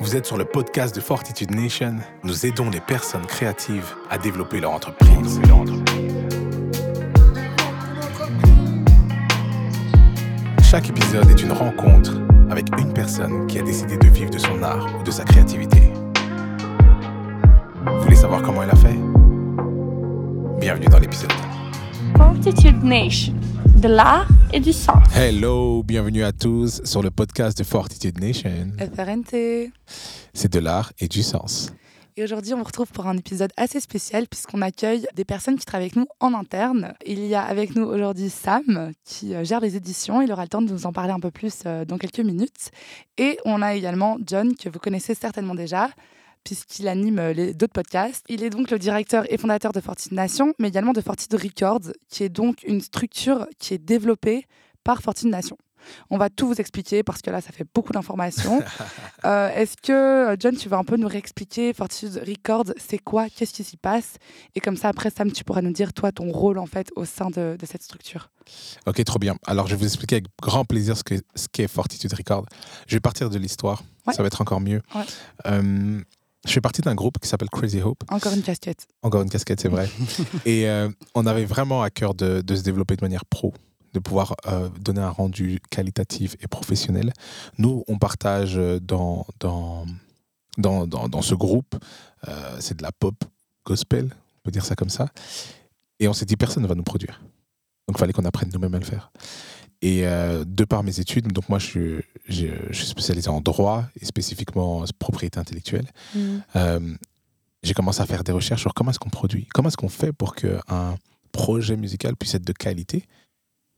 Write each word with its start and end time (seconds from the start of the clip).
Vous 0.00 0.16
êtes 0.16 0.26
sur 0.26 0.36
le 0.36 0.44
podcast 0.44 0.94
de 0.94 1.00
Fortitude 1.00 1.52
Nation. 1.52 1.96
Nous 2.24 2.46
aidons 2.46 2.68
les 2.68 2.80
personnes 2.80 3.26
créatives 3.26 3.94
à 4.10 4.18
développer 4.18 4.60
leur 4.60 4.72
entreprise. 4.72 5.40
Chaque 10.62 10.88
épisode 10.88 11.30
est 11.30 11.40
une 11.42 11.52
rencontre 11.52 12.12
avec 12.50 12.66
une 12.78 12.92
personne 12.92 13.46
qui 13.46 13.58
a 13.58 13.62
décidé 13.62 13.96
de 13.96 14.08
vivre 14.08 14.30
de 14.30 14.38
son 14.38 14.62
art 14.62 14.86
ou 14.98 15.02
de 15.04 15.10
sa 15.10 15.24
créativité. 15.24 15.80
Vous 17.86 18.00
voulez 18.02 18.16
savoir 18.16 18.42
comment 18.42 18.62
elle 18.64 18.70
a 18.70 18.76
fait? 18.76 18.98
Bienvenue 20.60 20.86
dans 20.86 20.98
l'épisode. 20.98 21.32
Fortitude 22.16 22.82
Nation, 22.82 23.34
de 23.84 23.88
l'art 23.90 24.26
et 24.50 24.60
du 24.60 24.72
sens. 24.72 24.96
Hello, 25.14 25.82
bienvenue 25.82 26.24
à 26.24 26.32
tous 26.32 26.80
sur 26.84 27.02
le 27.02 27.10
podcast 27.10 27.58
de 27.58 27.64
Fortitude 27.64 28.18
Nation. 28.18 28.72
FRNT. 28.78 29.72
C'est 30.32 30.50
de 30.50 30.58
l'art 30.58 30.94
et 31.00 31.06
du 31.06 31.22
sens. 31.22 31.70
Et 32.16 32.24
aujourd'hui, 32.24 32.54
on 32.54 32.56
vous 32.56 32.64
retrouve 32.64 32.90
pour 32.90 33.06
un 33.06 33.18
épisode 33.18 33.50
assez 33.58 33.80
spécial 33.80 34.26
puisqu'on 34.26 34.62
accueille 34.62 35.06
des 35.16 35.26
personnes 35.26 35.58
qui 35.58 35.66
travaillent 35.66 35.88
avec 35.88 35.96
nous 35.96 36.06
en 36.18 36.32
interne. 36.32 36.94
Il 37.04 37.26
y 37.26 37.34
a 37.34 37.42
avec 37.42 37.76
nous 37.76 37.84
aujourd'hui 37.84 38.30
Sam 38.30 38.92
qui 39.04 39.34
euh, 39.34 39.44
gère 39.44 39.60
les 39.60 39.76
éditions. 39.76 40.22
Il 40.22 40.32
aura 40.32 40.44
le 40.44 40.48
temps 40.48 40.62
de 40.62 40.72
nous 40.72 40.86
en 40.86 40.92
parler 40.94 41.12
un 41.12 41.20
peu 41.20 41.30
plus 41.30 41.64
euh, 41.66 41.84
dans 41.84 41.98
quelques 41.98 42.20
minutes. 42.20 42.70
Et 43.18 43.36
on 43.44 43.60
a 43.60 43.74
également 43.74 44.16
John 44.26 44.56
que 44.56 44.70
vous 44.70 44.78
connaissez 44.78 45.14
certainement 45.14 45.54
déjà 45.54 45.90
puisqu'il 46.44 46.88
anime 46.88 47.18
euh, 47.18 47.32
les 47.32 47.54
d'autres 47.54 47.72
podcasts. 47.72 48.24
Il 48.28 48.42
est 48.42 48.50
donc 48.50 48.70
le 48.70 48.78
directeur 48.78 49.24
et 49.32 49.38
fondateur 49.38 49.72
de 49.72 49.80
Fortitude 49.80 50.12
Nation, 50.12 50.54
mais 50.58 50.68
également 50.68 50.92
de 50.92 51.00
Fortitude 51.00 51.40
Records, 51.40 51.92
qui 52.08 52.22
est 52.22 52.28
donc 52.28 52.62
une 52.64 52.80
structure 52.80 53.46
qui 53.58 53.74
est 53.74 53.78
développée 53.78 54.46
par 54.84 55.02
Fortitude 55.02 55.30
Nation. 55.30 55.56
On 56.10 56.18
va 56.18 56.30
tout 56.30 56.46
vous 56.46 56.60
expliquer 56.60 57.02
parce 57.02 57.22
que 57.22 57.30
là, 57.30 57.40
ça 57.40 57.52
fait 57.52 57.66
beaucoup 57.74 57.92
d'informations. 57.92 58.62
Euh, 59.24 59.48
Est-ce 59.54 59.76
que, 59.82 59.92
euh, 60.32 60.36
John, 60.38 60.54
tu 60.54 60.68
vas 60.68 60.76
un 60.76 60.84
peu 60.84 60.96
nous 60.98 61.08
réexpliquer 61.08 61.72
Fortitude 61.72 62.22
Records, 62.26 62.74
c'est 62.76 62.98
quoi 62.98 63.30
Qu'est-ce 63.30 63.54
qui 63.54 63.64
s'y 63.64 63.78
passe? 63.78 64.16
Et 64.54 64.60
comme 64.60 64.76
ça, 64.76 64.88
après, 64.88 65.08
Sam, 65.08 65.32
tu 65.32 65.44
pourras 65.44 65.62
nous 65.62 65.72
dire, 65.72 65.94
toi, 65.94 66.12
ton 66.12 66.30
rôle, 66.30 66.58
en 66.58 66.66
fait, 66.66 66.90
au 66.94 67.06
sein 67.06 67.30
de, 67.30 67.56
de 67.58 67.66
cette 67.66 67.82
structure. 67.82 68.28
Ok, 68.86 69.02
trop 69.04 69.18
bien. 69.18 69.36
Alors, 69.46 69.66
je 69.66 69.74
vais 69.74 69.78
vous 69.78 69.86
expliquer 69.86 70.16
avec 70.16 70.26
grand 70.42 70.66
plaisir 70.66 70.98
ce 70.98 71.02
qu'est 71.02 71.22
ce 71.34 71.72
Fortitude 71.72 72.12
Record. 72.12 72.44
Je 72.86 72.96
vais 72.96 73.00
partir 73.00 73.30
de 73.30 73.38
l'histoire. 73.38 73.82
Ouais. 74.06 74.12
Ça 74.12 74.22
va 74.22 74.26
être 74.26 74.42
encore 74.42 74.60
mieux. 74.60 74.82
Ouais. 74.94 75.04
Euh, 75.46 76.02
je 76.46 76.52
fais 76.52 76.60
partie 76.60 76.82
d'un 76.82 76.94
groupe 76.94 77.18
qui 77.18 77.28
s'appelle 77.28 77.48
Crazy 77.50 77.80
Hope. 77.80 78.04
Encore 78.08 78.32
une 78.34 78.42
casquette. 78.42 78.86
Encore 79.02 79.22
une 79.22 79.30
casquette, 79.30 79.60
c'est 79.60 79.68
vrai. 79.68 79.88
Et 80.44 80.68
euh, 80.68 80.88
on 81.14 81.26
avait 81.26 81.44
vraiment 81.44 81.82
à 81.82 81.90
cœur 81.90 82.14
de, 82.14 82.42
de 82.42 82.56
se 82.56 82.62
développer 82.62 82.96
de 82.96 83.02
manière 83.02 83.24
pro, 83.24 83.54
de 83.94 83.98
pouvoir 83.98 84.34
euh, 84.46 84.68
donner 84.80 85.00
un 85.00 85.10
rendu 85.10 85.60
qualitatif 85.70 86.36
et 86.40 86.48
professionnel. 86.48 87.12
Nous, 87.58 87.84
on 87.88 87.98
partage 87.98 88.58
euh, 88.58 88.78
dans, 88.80 89.26
dans, 89.40 89.86
dans, 90.58 90.86
dans, 90.86 91.08
dans 91.08 91.22
ce 91.22 91.34
groupe, 91.34 91.76
euh, 92.28 92.56
c'est 92.60 92.76
de 92.76 92.82
la 92.82 92.92
pop 92.92 93.14
gospel, 93.64 94.10
on 94.12 94.40
peut 94.42 94.50
dire 94.50 94.64
ça 94.64 94.74
comme 94.74 94.90
ça. 94.90 95.08
Et 96.00 96.08
on 96.08 96.12
s'est 96.12 96.26
dit, 96.26 96.36
personne 96.36 96.62
ne 96.62 96.68
va 96.68 96.74
nous 96.74 96.82
produire. 96.82 97.20
Donc, 97.88 97.96
il 97.96 98.00
fallait 98.00 98.12
qu'on 98.12 98.24
apprenne 98.24 98.50
nous-mêmes 98.52 98.74
à 98.74 98.78
le 98.78 98.84
faire. 98.84 99.12
Et 99.84 100.06
euh, 100.06 100.44
de 100.46 100.64
par 100.64 100.82
mes 100.82 100.98
études, 100.98 101.30
donc 101.30 101.50
moi, 101.50 101.58
je 101.58 101.66
suis, 101.66 101.96
je, 102.26 102.46
je 102.70 102.74
suis 102.74 102.86
spécialisé 102.86 103.28
en 103.28 103.42
droit 103.42 103.84
et 104.00 104.06
spécifiquement 104.06 104.78
en 104.78 104.84
propriété 104.98 105.38
intellectuelle. 105.38 105.86
Euh, 106.56 106.94
j'ai 107.62 107.74
commencé 107.74 108.00
à 108.00 108.06
faire 108.06 108.24
des 108.24 108.32
recherches 108.32 108.62
sur 108.62 108.72
comment 108.72 108.92
est-ce 108.92 108.98
qu'on 108.98 109.10
produit, 109.10 109.46
comment 109.52 109.68
est-ce 109.68 109.76
qu'on 109.76 109.90
fait 109.90 110.10
pour 110.14 110.36
qu'un 110.36 110.96
projet 111.32 111.76
musical 111.76 112.16
puisse 112.16 112.34
être 112.34 112.46
de 112.46 112.54
qualité 112.54 113.04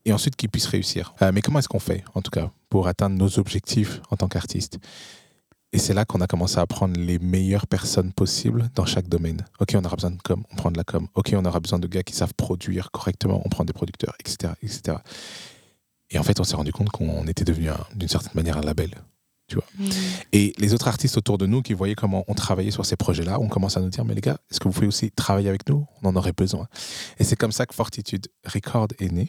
et 0.04 0.12
ensuite 0.12 0.36
qu'il 0.36 0.48
puisse 0.48 0.66
réussir. 0.66 1.12
Euh, 1.22 1.32
mais 1.34 1.40
comment 1.40 1.58
est-ce 1.58 1.68
qu'on 1.68 1.80
fait, 1.80 2.04
en 2.14 2.22
tout 2.22 2.30
cas, 2.30 2.52
pour 2.68 2.86
atteindre 2.86 3.16
nos 3.16 3.40
objectifs 3.40 4.00
en 4.08 4.16
tant 4.16 4.28
qu'artiste? 4.28 4.78
Et 5.72 5.78
c'est 5.78 5.92
là 5.92 6.04
qu'on 6.04 6.20
a 6.20 6.28
commencé 6.28 6.58
à 6.58 6.66
prendre 6.68 7.00
les 7.00 7.18
meilleures 7.18 7.66
personnes 7.66 8.12
possibles 8.12 8.70
dans 8.76 8.86
chaque 8.86 9.08
domaine. 9.08 9.44
Ok, 9.58 9.74
on 9.74 9.84
aura 9.84 9.96
besoin 9.96 10.12
de 10.12 10.22
com, 10.22 10.44
on 10.52 10.54
prend 10.54 10.70
de 10.70 10.76
la 10.76 10.84
com. 10.84 11.08
Ok, 11.16 11.34
on 11.36 11.44
aura 11.44 11.58
besoin 11.58 11.80
de 11.80 11.88
gars 11.88 12.04
qui 12.04 12.14
savent 12.14 12.34
produire 12.34 12.92
correctement, 12.92 13.42
on 13.44 13.48
prend 13.48 13.64
des 13.64 13.72
producteurs, 13.72 14.14
etc. 14.20 14.52
etc. 14.62 14.98
Et 16.10 16.18
en 16.18 16.22
fait, 16.22 16.38
on 16.40 16.44
s'est 16.44 16.56
rendu 16.56 16.72
compte 16.72 16.90
qu'on 16.90 17.26
était 17.26 17.44
devenu, 17.44 17.68
un- 17.70 17.84
d'une 17.94 18.08
certaine 18.08 18.32
manière, 18.34 18.56
un 18.58 18.62
label. 18.62 18.90
Et 20.32 20.52
les 20.58 20.74
autres 20.74 20.88
artistes 20.88 21.16
autour 21.16 21.38
de 21.38 21.46
nous 21.46 21.62
qui 21.62 21.72
voyaient 21.72 21.94
comment 21.94 22.24
on 22.26 22.34
travaillait 22.34 22.72
sur 22.72 22.84
ces 22.84 22.96
projets-là, 22.96 23.38
on 23.40 23.48
commence 23.48 23.76
à 23.76 23.80
nous 23.80 23.88
dire, 23.90 24.04
mais 24.04 24.14
les 24.14 24.20
gars, 24.20 24.38
est-ce 24.50 24.58
que 24.58 24.66
vous 24.68 24.74
pouvez 24.74 24.88
aussi 24.88 25.12
travailler 25.12 25.48
avec 25.48 25.68
nous? 25.68 25.86
On 26.02 26.08
en 26.08 26.16
aurait 26.16 26.32
besoin. 26.32 26.66
Et 27.18 27.24
c'est 27.24 27.36
comme 27.36 27.52
ça 27.52 27.64
que 27.64 27.74
Fortitude 27.74 28.26
Record 28.44 28.88
est 28.98 29.10
né. 29.12 29.28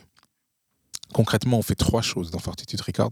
Concrètement, 1.14 1.60
on 1.60 1.62
fait 1.62 1.76
trois 1.76 2.02
choses 2.02 2.32
dans 2.32 2.40
Fortitude 2.40 2.82
Record. 2.82 3.12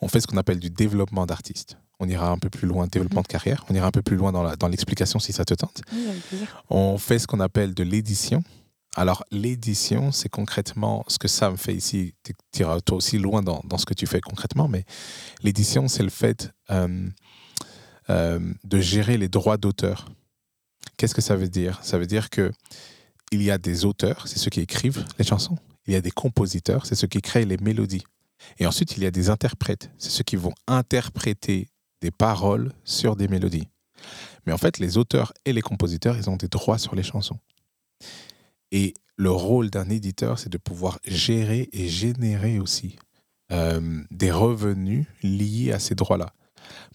On 0.00 0.08
fait 0.08 0.20
ce 0.20 0.26
qu'on 0.26 0.36
appelle 0.36 0.60
du 0.60 0.70
développement 0.70 1.26
d'artistes. 1.26 1.78
On 1.98 2.08
ira 2.08 2.28
un 2.30 2.38
peu 2.38 2.50
plus 2.50 2.68
loin, 2.68 2.86
développement 2.86 3.22
de 3.22 3.26
carrière. 3.26 3.64
On 3.70 3.74
ira 3.74 3.86
un 3.86 3.90
peu 3.90 4.02
plus 4.02 4.16
loin 4.16 4.30
dans 4.30 4.68
l'explication 4.68 5.18
si 5.18 5.32
ça 5.32 5.44
te 5.44 5.54
tente. 5.54 5.80
Oui. 5.92 5.98
On 6.70 6.98
fait 6.98 7.18
ce 7.18 7.26
qu'on 7.26 7.40
appelle 7.40 7.72
de 7.74 7.82
l'édition. 7.82 8.42
Alors, 8.96 9.24
l'édition, 9.30 10.12
c'est 10.12 10.28
concrètement 10.28 11.04
ce 11.08 11.18
que 11.18 11.26
Sam 11.26 11.56
fait 11.56 11.74
ici. 11.74 12.14
Tu 12.52 12.62
iras 12.62 12.80
toi 12.80 12.98
aussi 12.98 13.18
loin 13.18 13.42
dans, 13.42 13.60
dans 13.64 13.78
ce 13.78 13.86
que 13.86 13.94
tu 13.94 14.06
fais 14.06 14.20
concrètement, 14.20 14.68
mais 14.68 14.84
l'édition, 15.42 15.88
c'est 15.88 16.04
le 16.04 16.10
fait 16.10 16.52
euh, 16.70 17.08
euh, 18.10 18.54
de 18.62 18.80
gérer 18.80 19.18
les 19.18 19.28
droits 19.28 19.56
d'auteur. 19.56 20.08
Qu'est-ce 20.96 21.14
que 21.14 21.22
ça 21.22 21.34
veut 21.34 21.48
dire? 21.48 21.80
Ça 21.82 21.98
veut 21.98 22.06
dire 22.06 22.30
que 22.30 22.52
il 23.32 23.42
y 23.42 23.50
a 23.50 23.58
des 23.58 23.84
auteurs, 23.84 24.28
c'est 24.28 24.38
ceux 24.38 24.50
qui 24.50 24.60
écrivent 24.60 25.04
les 25.18 25.24
chansons. 25.24 25.58
Il 25.86 25.92
y 25.92 25.96
a 25.96 26.00
des 26.00 26.12
compositeurs, 26.12 26.86
c'est 26.86 26.94
ceux 26.94 27.08
qui 27.08 27.20
créent 27.20 27.46
les 27.46 27.56
mélodies. 27.56 28.04
Et 28.58 28.66
ensuite, 28.66 28.96
il 28.96 29.02
y 29.02 29.06
a 29.06 29.10
des 29.10 29.28
interprètes, 29.28 29.90
c'est 29.98 30.10
ceux 30.10 30.22
qui 30.22 30.36
vont 30.36 30.54
interpréter 30.68 31.68
des 32.00 32.10
paroles 32.10 32.72
sur 32.84 33.16
des 33.16 33.26
mélodies. 33.26 33.66
Mais 34.46 34.52
en 34.52 34.58
fait, 34.58 34.78
les 34.78 34.98
auteurs 34.98 35.32
et 35.44 35.52
les 35.52 35.62
compositeurs, 35.62 36.16
ils 36.16 36.30
ont 36.30 36.36
des 36.36 36.48
droits 36.48 36.78
sur 36.78 36.94
les 36.94 37.02
chansons. 37.02 37.38
Et 38.74 38.92
le 39.16 39.30
rôle 39.30 39.70
d'un 39.70 39.88
éditeur, 39.88 40.40
c'est 40.40 40.48
de 40.48 40.58
pouvoir 40.58 40.98
gérer 41.06 41.68
et 41.72 41.88
générer 41.88 42.58
aussi 42.58 42.96
euh, 43.52 44.02
des 44.10 44.32
revenus 44.32 45.06
liés 45.22 45.70
à 45.70 45.78
ces 45.78 45.94
droits-là. 45.94 46.34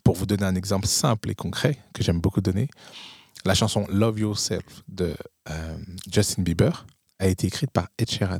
Pour 0.03 0.15
vous 0.15 0.25
donner 0.25 0.43
un 0.43 0.55
exemple 0.55 0.87
simple 0.87 1.29
et 1.29 1.35
concret 1.35 1.77
que 1.93 2.03
j'aime 2.03 2.19
beaucoup 2.19 2.41
donner, 2.41 2.67
la 3.45 3.55
chanson 3.55 3.87
Love 3.89 4.19
Yourself 4.19 4.83
de 4.89 5.15
euh, 5.49 5.77
Justin 6.11 6.43
Bieber 6.43 6.85
a 7.17 7.27
été 7.27 7.47
écrite 7.47 7.71
par 7.71 7.87
Ed 7.97 8.11
Sheeran. 8.11 8.39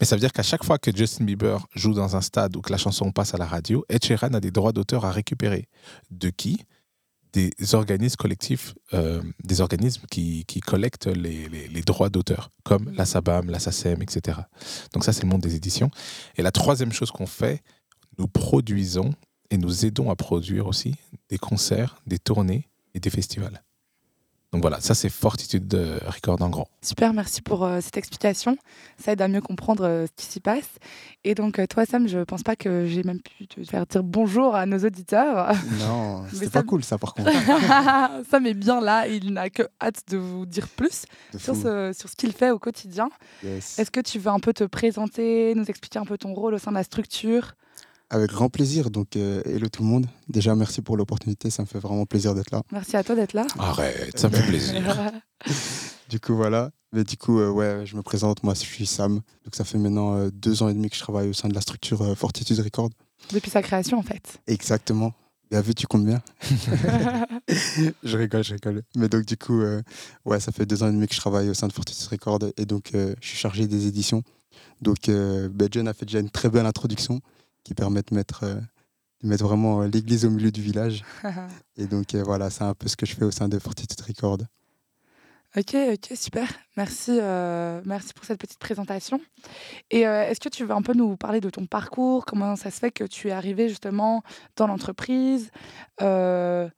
Mais 0.00 0.06
ça 0.06 0.16
veut 0.16 0.20
dire 0.20 0.32
qu'à 0.32 0.42
chaque 0.42 0.64
fois 0.64 0.78
que 0.78 0.96
Justin 0.96 1.24
Bieber 1.24 1.66
joue 1.74 1.92
dans 1.92 2.16
un 2.16 2.22
stade 2.22 2.56
ou 2.56 2.62
que 2.62 2.72
la 2.72 2.78
chanson 2.78 3.12
passe 3.12 3.34
à 3.34 3.36
la 3.36 3.46
radio, 3.46 3.84
Ed 3.90 4.02
Sheeran 4.02 4.32
a 4.32 4.40
des 4.40 4.50
droits 4.50 4.72
d'auteur 4.72 5.04
à 5.04 5.12
récupérer. 5.12 5.68
De 6.10 6.30
qui? 6.30 6.64
Des 7.36 7.74
organismes 7.74 8.16
collectifs, 8.16 8.74
euh, 8.94 9.22
des 9.44 9.60
organismes 9.60 10.06
qui, 10.10 10.44
qui 10.46 10.60
collectent 10.60 11.06
les, 11.24 11.48
les- 11.50 11.68
les 11.68 11.82
droits 11.82 12.08
d'auteur, 12.08 12.50
comme 12.64 12.90
la 12.96 13.04
SABAM, 13.04 13.50
la 13.50 13.58
SACEM, 13.58 14.00
etc. 14.00 14.38
Donc 14.94 15.04
ça, 15.04 15.12
c'est 15.12 15.22
le 15.24 15.28
monde 15.28 15.42
des 15.42 15.54
éditions. 15.54 15.90
Et 16.36 16.42
la 16.42 16.50
troisième 16.50 16.92
chose 16.92 17.10
qu'on 17.10 17.26
fait, 17.26 17.62
nous 18.18 18.26
produisons 18.28 19.10
et 19.50 19.58
nous 19.58 19.84
aidons 19.84 20.10
à 20.10 20.16
produire 20.16 20.66
aussi 20.66 20.94
des 21.28 21.36
concerts, 21.38 22.00
des 22.06 22.18
tournées 22.18 22.68
et 22.94 23.00
des 23.00 23.10
festivals. 23.10 23.62
Donc 24.52 24.62
voilà, 24.62 24.80
ça 24.80 24.94
c'est 24.94 25.08
Fortitude 25.08 25.66
de 25.66 25.98
Record 26.06 26.40
en 26.40 26.48
grand. 26.48 26.68
Super, 26.80 27.12
merci 27.12 27.42
pour 27.42 27.64
euh, 27.64 27.80
cette 27.82 27.96
explication. 27.96 28.56
Ça 28.96 29.12
aide 29.12 29.20
à 29.20 29.28
mieux 29.28 29.40
comprendre 29.40 29.84
euh, 29.84 30.06
ce 30.06 30.12
qui 30.16 30.24
s'y 30.32 30.40
passe. 30.40 30.68
Et 31.24 31.34
donc, 31.34 31.58
euh, 31.58 31.66
toi, 31.66 31.84
Sam, 31.84 32.06
je 32.06 32.20
pense 32.20 32.42
pas 32.44 32.54
que 32.54 32.86
j'ai 32.86 33.02
même 33.02 33.20
pu 33.20 33.48
te 33.48 33.62
faire 33.64 33.84
dire 33.86 34.02
bonjour 34.04 34.54
à 34.54 34.64
nos 34.64 34.78
auditeurs. 34.78 35.52
Non, 35.80 36.24
c'était 36.32 36.44
ça- 36.46 36.50
pas 36.52 36.62
cool 36.62 36.84
ça 36.84 36.96
par 36.96 37.12
contre. 37.14 37.30
Sam 38.30 38.46
est 38.46 38.54
bien 38.54 38.80
là 38.80 39.08
et 39.08 39.16
il 39.16 39.32
n'a 39.32 39.50
que 39.50 39.64
hâte 39.82 40.02
de 40.08 40.16
vous 40.16 40.46
dire 40.46 40.68
plus 40.68 41.04
sur 41.36 41.54
ce, 41.56 41.92
sur 41.98 42.08
ce 42.08 42.16
qu'il 42.16 42.32
fait 42.32 42.50
au 42.50 42.58
quotidien. 42.58 43.10
Yes. 43.44 43.78
Est-ce 43.78 43.90
que 43.90 44.00
tu 44.00 44.18
veux 44.20 44.30
un 44.30 44.40
peu 44.40 44.52
te 44.52 44.64
présenter, 44.64 45.54
nous 45.56 45.64
expliquer 45.66 45.98
un 45.98 46.04
peu 46.06 46.16
ton 46.16 46.32
rôle 46.34 46.54
au 46.54 46.58
sein 46.58 46.70
de 46.70 46.76
la 46.76 46.84
structure? 46.84 47.54
Avec 48.10 48.30
grand 48.30 48.48
plaisir. 48.48 48.90
Donc, 48.90 49.16
euh, 49.16 49.42
hello 49.44 49.68
tout 49.68 49.82
le 49.82 49.88
monde. 49.88 50.06
Déjà, 50.28 50.54
merci 50.54 50.80
pour 50.80 50.96
l'opportunité. 50.96 51.50
Ça 51.50 51.62
me 51.62 51.66
fait 51.66 51.78
vraiment 51.78 52.06
plaisir 52.06 52.34
d'être 52.34 52.50
là. 52.50 52.62
Merci 52.72 52.96
à 52.96 53.02
toi 53.02 53.14
d'être 53.14 53.32
là. 53.32 53.46
Arrête, 53.58 54.18
ça 54.18 54.28
me 54.28 54.34
fait 54.34 54.46
plaisir. 54.46 54.82
Du 56.08 56.20
coup, 56.20 56.36
voilà. 56.36 56.70
Mais 56.92 57.02
du 57.02 57.16
coup, 57.16 57.40
euh, 57.40 57.50
ouais, 57.50 57.84
je 57.84 57.96
me 57.96 58.02
présente. 58.02 58.44
Moi, 58.44 58.54
je 58.54 58.60
suis 58.60 58.86
Sam. 58.86 59.14
Donc, 59.44 59.56
ça 59.56 59.64
fait 59.64 59.76
maintenant 59.76 60.14
euh, 60.14 60.30
deux 60.32 60.62
ans 60.62 60.68
et 60.68 60.74
demi 60.74 60.88
que 60.88 60.94
je 60.94 61.00
travaille 61.00 61.28
au 61.28 61.32
sein 61.32 61.48
de 61.48 61.54
la 61.54 61.60
structure 61.60 62.00
euh, 62.02 62.14
Fortitude 62.14 62.60
Record. 62.60 62.90
Depuis 63.32 63.50
sa 63.50 63.60
création, 63.60 63.98
en 63.98 64.02
fait. 64.02 64.40
Exactement. 64.46 65.12
Bien 65.50 65.60
vu, 65.60 65.74
tu 65.74 65.86
comptes 65.86 66.04
bien. 66.04 66.22
je 68.02 68.16
rigole, 68.16 68.42
je 68.42 68.54
rigole. 68.54 68.82
Mais 68.96 69.08
donc, 69.08 69.24
du 69.24 69.36
coup, 69.36 69.60
euh, 69.60 69.82
ouais, 70.24 70.40
ça 70.40 70.50
fait 70.52 70.66
deux 70.66 70.82
ans 70.82 70.88
et 70.88 70.92
demi 70.92 71.06
que 71.06 71.14
je 71.14 71.20
travaille 71.20 71.48
au 71.48 71.54
sein 71.54 71.68
de 71.68 71.72
Fortitude 71.72 72.08
Record. 72.08 72.40
Et 72.56 72.66
donc, 72.66 72.90
euh, 72.94 73.14
je 73.20 73.28
suis 73.28 73.38
chargé 73.38 73.66
des 73.66 73.86
éditions. 73.86 74.22
Donc, 74.82 75.08
euh, 75.08 75.48
ben, 75.48 75.68
John 75.70 75.86
a 75.86 75.94
fait 75.94 76.04
déjà 76.04 76.18
une 76.18 76.30
très 76.30 76.48
belle 76.48 76.66
introduction 76.66 77.20
qui 77.66 77.74
permet 77.74 78.02
de 78.02 78.14
mettre, 78.14 78.44
euh, 78.44 78.54
de 79.22 79.28
mettre 79.28 79.44
vraiment 79.44 79.82
euh, 79.82 79.88
l'église 79.88 80.24
au 80.24 80.30
milieu 80.30 80.52
du 80.52 80.62
village. 80.62 81.04
Et 81.76 81.86
donc, 81.86 82.14
euh, 82.14 82.22
voilà, 82.22 82.48
c'est 82.48 82.62
un 82.62 82.74
peu 82.74 82.86
ce 82.86 82.96
que 82.96 83.06
je 83.06 83.16
fais 83.16 83.24
au 83.24 83.32
sein 83.32 83.48
de 83.48 83.58
Fortitude 83.58 84.00
Record. 84.06 84.38
Ok, 85.56 85.74
ok, 85.74 86.16
super. 86.16 86.48
Merci, 86.76 87.18
euh, 87.20 87.80
merci 87.84 88.12
pour 88.14 88.24
cette 88.24 88.38
petite 88.38 88.60
présentation. 88.60 89.20
Et 89.90 90.06
euh, 90.06 90.28
est-ce 90.28 90.38
que 90.38 90.48
tu 90.48 90.64
veux 90.64 90.70
un 90.70 90.82
peu 90.82 90.92
nous 90.92 91.16
parler 91.16 91.40
de 91.40 91.50
ton 91.50 91.66
parcours? 91.66 92.24
Comment 92.24 92.54
ça 92.54 92.70
se 92.70 92.78
fait 92.78 92.92
que 92.92 93.02
tu 93.02 93.28
es 93.28 93.32
arrivé 93.32 93.68
justement 93.68 94.22
dans 94.54 94.68
l'entreprise? 94.68 95.50
Euh, 96.02 96.68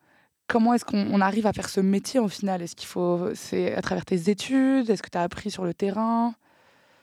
comment 0.47 0.73
est-ce 0.73 0.87
qu'on 0.87 1.21
arrive 1.21 1.47
à 1.47 1.53
faire 1.53 1.69
ce 1.69 1.81
métier 1.81 2.19
au 2.19 2.29
final? 2.29 2.63
Est-ce 2.63 2.77
qu'il 2.77 2.89
faut, 2.89 3.29
c'est 3.35 3.75
à 3.75 3.83
travers 3.83 4.07
tes 4.07 4.31
études? 4.31 4.89
Est-ce 4.89 5.03
que 5.03 5.11
tu 5.11 5.19
as 5.19 5.23
appris 5.23 5.51
sur 5.51 5.65
le 5.65 5.75
terrain? 5.75 6.35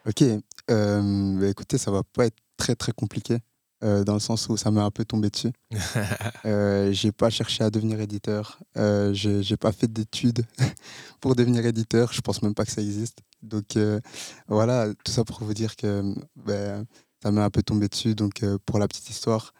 Ok, 0.08 0.24
bah, 0.68 1.48
écoutez, 1.48 1.78
ça 1.78 1.92
va 1.92 2.02
pas 2.02 2.26
être 2.26 2.38
très 2.58 2.76
très 2.76 2.94
compliqué. 2.94 3.38
Euh, 3.84 4.06
dans 4.06 4.14
le 4.14 4.22
sens 4.22 4.48
où 4.48 4.56
ça 4.56 4.72
m'est 4.72 4.80
un 4.80 4.90
peu 4.90 5.04
tombé 5.04 5.30
dessus. 5.30 5.52
euh, 6.46 6.94
j'ai 6.94 7.12
pas 7.12 7.30
cherché 7.30 7.62
à 7.62 7.70
devenir 7.70 8.00
éditeur, 8.00 8.58
euh, 8.78 9.14
j'ai 9.14 9.58
pas 9.58 9.74
fait 9.74 9.92
d'études 9.92 10.46
pour 11.20 11.36
devenir 11.36 11.66
éditeur, 11.66 12.14
je 12.14 12.22
pense 12.22 12.42
même 12.42 12.56
pas 12.56 12.64
que 12.64 12.72
ça 12.72 12.82
existe. 12.82 13.20
Donc 13.44 13.76
euh, 13.76 14.00
voilà, 14.48 14.88
tout 15.04 15.12
ça 15.12 15.26
pour 15.26 15.44
vous 15.44 15.54
dire 15.54 15.76
que 15.76 16.16
ben, 16.38 16.86
ça 17.22 17.32
m'est 17.32 17.42
un 17.42 17.50
peu 17.50 17.62
tombé 17.64 17.90
dessus. 17.90 18.16
Donc 18.16 18.44
euh, 18.44 18.58
pour 18.66 18.80
la 18.80 18.88
petite 18.88 19.10
histoire, 19.10 19.54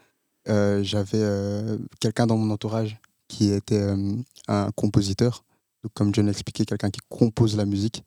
j'avais 0.48 1.78
quelqu'un 2.00 2.26
dans 2.26 2.38
mon 2.38 2.54
entourage 2.54 2.98
qui 3.28 3.52
était 3.52 3.96
un 4.48 4.72
compositeur, 4.72 5.44
donc 5.84 5.92
comme 5.94 6.14
John 6.16 6.26
l'a 6.26 6.32
expliqué, 6.32 6.66
quelqu'un 6.66 6.90
qui 6.90 7.02
compose 7.10 7.58
la 7.58 7.66
musique. 7.66 8.04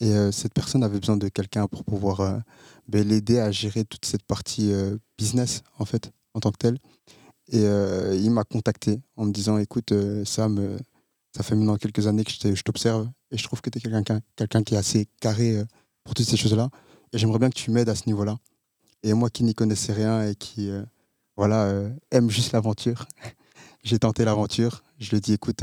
Et 0.00 0.12
cette 0.30 0.52
personne 0.52 0.82
avait 0.82 1.00
besoin 1.00 1.16
de 1.16 1.28
quelqu'un 1.28 1.66
pour 1.68 1.82
pouvoir 1.82 2.42
ben, 2.88 3.06
l'aider 3.06 3.38
à 3.38 3.50
gérer 3.50 3.84
toute 3.84 4.04
cette 4.04 4.22
partie 4.22 4.72
euh, 4.72 4.96
business, 5.18 5.62
en 5.78 5.84
fait, 5.84 6.12
en 6.34 6.40
tant 6.40 6.52
que 6.52 6.58
tel. 6.58 6.78
Et 7.48 7.64
euh, 7.64 8.14
il 8.14 8.30
m'a 8.30 8.44
contacté 8.44 9.00
en 9.16 9.24
me 9.24 9.32
disant 9.32 9.58
Écoute, 9.58 9.92
euh, 9.92 10.24
Sam, 10.24 10.78
ça 11.34 11.42
fait 11.42 11.54
maintenant 11.54 11.76
quelques 11.76 12.06
années 12.06 12.24
que 12.24 12.30
je 12.30 12.62
t'observe 12.62 13.08
et 13.30 13.38
je 13.38 13.44
trouve 13.44 13.60
que 13.60 13.70
tu 13.70 13.78
es 13.78 13.80
quelqu'un 13.80 14.20
quelqu'un 14.36 14.62
qui 14.62 14.74
est 14.74 14.78
assez 14.78 15.08
carré 15.20 15.62
pour 16.04 16.14
toutes 16.14 16.26
ces 16.26 16.36
choses-là. 16.36 16.70
Et 17.12 17.18
j'aimerais 17.18 17.38
bien 17.38 17.50
que 17.50 17.56
tu 17.56 17.70
m'aides 17.70 17.88
à 17.88 17.94
ce 17.94 18.06
niveau-là. 18.06 18.38
Et 19.02 19.12
moi 19.14 19.30
qui 19.30 19.44
n'y 19.44 19.54
connaissais 19.54 19.92
rien 19.92 20.28
et 20.28 20.34
qui 20.34 20.70
voilà, 21.36 21.72
aime 22.10 22.30
juste 22.30 22.52
l'aventure, 22.52 23.06
j'ai 23.84 23.98
tenté 23.98 24.24
l'aventure. 24.24 24.82
Je 24.98 25.10
lui 25.10 25.18
ai 25.18 25.20
dit 25.20 25.32
Écoute, 25.32 25.62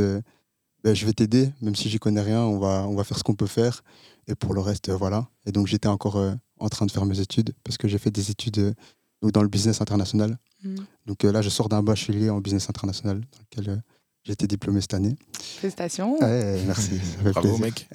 ben, 0.83 0.93
je 0.93 1.05
vais 1.05 1.13
t'aider, 1.13 1.49
même 1.61 1.75
si 1.75 1.89
j'y 1.89 1.99
connais 1.99 2.21
rien, 2.21 2.41
on 2.41 2.59
va, 2.59 2.85
on 2.87 2.95
va 2.95 3.03
faire 3.03 3.17
ce 3.17 3.23
qu'on 3.23 3.35
peut 3.35 3.47
faire. 3.47 3.83
Et 4.27 4.35
pour 4.35 4.53
le 4.53 4.61
reste, 4.61 4.89
voilà. 4.89 5.27
Et 5.45 5.51
donc 5.51 5.67
j'étais 5.67 5.87
encore 5.87 6.17
en 6.63 6.69
train 6.69 6.85
de 6.85 6.91
faire 6.91 7.05
mes 7.05 7.19
études 7.19 7.53
parce 7.63 7.77
que 7.77 7.87
j'ai 7.87 7.97
fait 7.97 8.11
des 8.11 8.31
études 8.31 8.59
euh, 9.23 9.31
dans 9.31 9.41
le 9.41 9.49
business 9.49 9.81
international. 9.81 10.37
Mm. 10.63 10.75
Donc 11.05 11.25
euh, 11.25 11.31
là, 11.31 11.41
je 11.41 11.49
sors 11.49 11.69
d'un 11.69 11.83
bachelier 11.83 12.29
en 12.29 12.39
business 12.39 12.69
international 12.69 13.19
dans 13.19 13.39
lequel 13.61 13.73
euh, 13.73 13.77
j'ai 14.23 14.33
été 14.33 14.47
diplômé 14.47 14.79
cette 14.79 14.93
année. 14.93 15.17
Félicitations. 15.37 16.17
merci. 16.65 16.99
Bravo, 17.23 17.57
mec. 17.57 17.89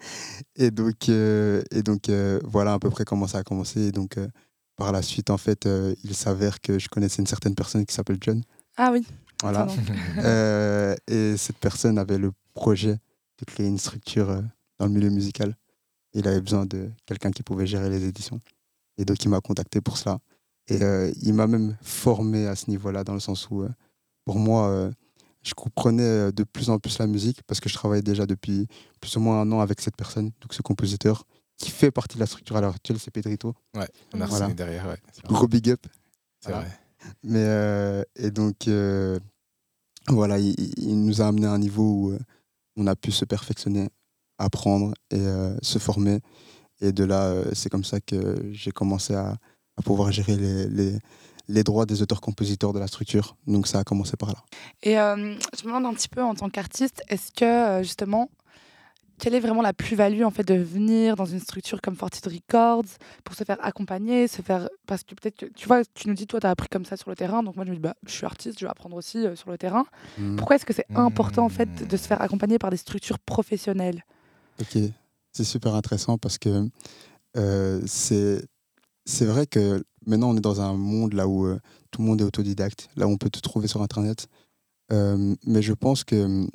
et 0.56 0.72
donc, 0.72 1.08
et 1.08 1.82
donc 1.84 2.10
voilà 2.42 2.72
à 2.72 2.78
peu 2.80 2.90
près 2.90 3.04
comment 3.04 3.28
ça 3.28 3.38
a 3.38 3.42
commencé. 3.44 3.82
Et 3.82 3.92
donc, 3.92 4.16
par 4.74 4.90
la 4.90 5.02
suite, 5.02 5.30
en 5.30 5.38
fait, 5.38 5.68
il 6.02 6.16
s'avère 6.16 6.60
que 6.60 6.80
je 6.80 6.88
connaissais 6.88 7.22
une 7.22 7.28
certaine 7.28 7.54
personne 7.54 7.86
qui 7.86 7.94
s'appelle 7.94 8.18
John. 8.20 8.42
Ah 8.76 8.90
oui. 8.92 9.06
Voilà. 9.42 9.66
et 11.06 11.36
cette 11.36 11.58
personne 11.58 11.98
avait 11.98 12.18
le 12.18 12.32
projet 12.54 12.98
de 13.38 13.44
créer 13.46 13.66
une 13.66 13.78
structure 13.78 14.42
dans 14.78 14.86
le 14.86 14.92
milieu 14.92 15.10
musical 15.10 15.54
il 16.14 16.26
avait 16.28 16.40
besoin 16.40 16.66
de 16.66 16.90
quelqu'un 17.06 17.30
qui 17.30 17.42
pouvait 17.42 17.66
gérer 17.66 17.90
les 17.90 18.04
éditions. 18.04 18.40
Et 18.96 19.04
donc, 19.04 19.22
il 19.24 19.28
m'a 19.28 19.40
contacté 19.40 19.80
pour 19.80 19.96
cela. 19.98 20.18
Et 20.68 20.82
euh, 20.82 21.12
il 21.22 21.34
m'a 21.34 21.46
même 21.46 21.76
formé 21.82 22.46
à 22.46 22.56
ce 22.56 22.70
niveau-là, 22.70 23.04
dans 23.04 23.14
le 23.14 23.20
sens 23.20 23.48
où, 23.50 23.62
euh, 23.62 23.68
pour 24.24 24.38
moi, 24.38 24.68
euh, 24.68 24.90
je 25.42 25.54
comprenais 25.54 26.32
de 26.32 26.44
plus 26.44 26.68
en 26.68 26.78
plus 26.78 26.98
la 26.98 27.06
musique, 27.06 27.42
parce 27.46 27.60
que 27.60 27.68
je 27.68 27.74
travaillais 27.74 28.02
déjà 28.02 28.26
depuis 28.26 28.66
plus 29.00 29.16
ou 29.16 29.20
moins 29.20 29.40
un 29.40 29.52
an 29.52 29.60
avec 29.60 29.80
cette 29.80 29.96
personne, 29.96 30.30
donc 30.40 30.52
ce 30.52 30.62
compositeur, 30.62 31.24
qui 31.56 31.70
fait 31.70 31.90
partie 31.90 32.16
de 32.16 32.20
la 32.20 32.26
structure 32.26 32.56
à 32.56 32.60
l'heure 32.60 32.74
actuelle, 32.74 32.98
c'est 32.98 33.10
Pedrito. 33.10 33.54
Ouais, 33.74 33.88
on 34.12 34.20
a 34.20 34.26
voilà. 34.26 34.48
derrière, 34.48 34.86
ouais. 34.86 34.98
Gros 35.24 35.48
big 35.48 35.70
up. 35.70 35.86
C'est 36.40 36.52
vrai. 36.52 36.66
Mais, 37.22 38.04
et 38.16 38.30
donc, 38.30 38.68
voilà, 40.08 40.38
il, 40.38 41.04
nous 41.04 41.20
a 41.22 41.26
amené 41.26 41.46
à 41.46 41.52
un 41.52 41.58
niveau 41.58 41.82
où 41.82 42.18
on 42.76 42.86
a 42.86 42.96
pu 42.96 43.12
se 43.12 43.24
perfectionner 43.24 43.88
apprendre 44.38 44.94
et 45.10 45.18
euh, 45.18 45.56
se 45.62 45.78
former. 45.78 46.20
Et 46.80 46.92
de 46.92 47.04
là, 47.04 47.24
euh, 47.24 47.44
c'est 47.52 47.68
comme 47.68 47.84
ça 47.84 48.00
que 48.00 48.36
j'ai 48.52 48.70
commencé 48.70 49.14
à, 49.14 49.36
pouvoir 49.84 50.10
gérer 50.10 50.36
les, 51.48 51.62
droits 51.62 51.86
des 51.86 52.02
auteurs-compositeurs 52.02 52.72
de 52.72 52.80
la 52.80 52.88
structure. 52.88 53.36
Donc 53.46 53.68
ça 53.68 53.78
a 53.78 53.84
commencé 53.84 54.16
par 54.16 54.30
là. 54.30 54.42
Et 54.82 54.98
euh, 54.98 55.36
je 55.56 55.62
me 55.62 55.68
demande 55.68 55.86
un 55.86 55.94
petit 55.94 56.08
peu 56.08 56.22
en 56.22 56.34
tant 56.34 56.50
qu'artiste, 56.50 57.02
est-ce 57.08 57.30
que 57.30 57.82
justement, 57.84 58.28
quelle 59.18 59.34
est 59.34 59.40
vraiment 59.40 59.62
la 59.62 59.72
plus-value 59.72 60.22
en 60.22 60.30
fait 60.30 60.46
de 60.46 60.54
venir 60.54 61.16
dans 61.16 61.24
une 61.24 61.40
structure 61.40 61.80
comme 61.80 61.96
Fortitude 61.96 62.32
Records 62.32 62.84
pour 63.24 63.34
se 63.34 63.44
faire 63.44 63.58
accompagner, 63.62 64.28
se 64.28 64.42
faire 64.42 64.68
parce 64.86 65.02
que 65.02 65.14
peut-être 65.14 65.36
que 65.36 65.46
tu 65.46 65.66
vois, 65.66 65.82
tu 65.94 66.08
nous 66.08 66.14
dis 66.14 66.26
toi 66.26 66.40
tu 66.40 66.46
as 66.46 66.50
appris 66.50 66.68
comme 66.68 66.84
ça 66.84 66.96
sur 66.96 67.10
le 67.10 67.16
terrain, 67.16 67.42
donc 67.42 67.56
moi 67.56 67.64
je 67.64 67.70
me 67.70 67.76
dis 67.76 67.82
bah 67.82 67.94
je 68.06 68.12
suis 68.12 68.26
artiste, 68.26 68.58
je 68.58 68.64
vais 68.64 68.70
apprendre 68.70 68.96
aussi 68.96 69.24
sur 69.34 69.50
le 69.50 69.58
terrain. 69.58 69.84
Mmh. 70.18 70.36
Pourquoi 70.36 70.56
est-ce 70.56 70.66
que 70.66 70.74
c'est 70.74 70.86
important 70.94 71.44
en 71.44 71.48
fait 71.48 71.86
de 71.88 71.96
se 71.96 72.06
faire 72.06 72.20
accompagner 72.22 72.58
par 72.58 72.70
des 72.70 72.76
structures 72.76 73.18
professionnelles? 73.18 74.04
Ok, 74.60 74.78
c'est 75.32 75.44
super 75.44 75.74
intéressant 75.74 76.18
parce 76.18 76.38
que 76.38 76.68
euh, 77.36 77.80
c'est 77.86 79.24
vrai 79.24 79.46
que 79.46 79.84
maintenant 80.06 80.30
on 80.30 80.36
est 80.36 80.40
dans 80.40 80.60
un 80.60 80.74
monde 80.74 81.12
là 81.12 81.28
où 81.28 81.46
euh, 81.46 81.60
tout 81.90 82.02
le 82.02 82.08
monde 82.08 82.20
est 82.20 82.24
autodidacte, 82.24 82.88
là 82.96 83.06
où 83.06 83.10
on 83.10 83.16
peut 83.16 83.30
tout 83.30 83.40
trouver 83.40 83.68
sur 83.68 83.82
Internet. 83.82 84.28
Euh, 84.90 85.34
mais 85.44 85.62
je 85.62 85.74
pense 85.74 86.02
que 86.04 86.46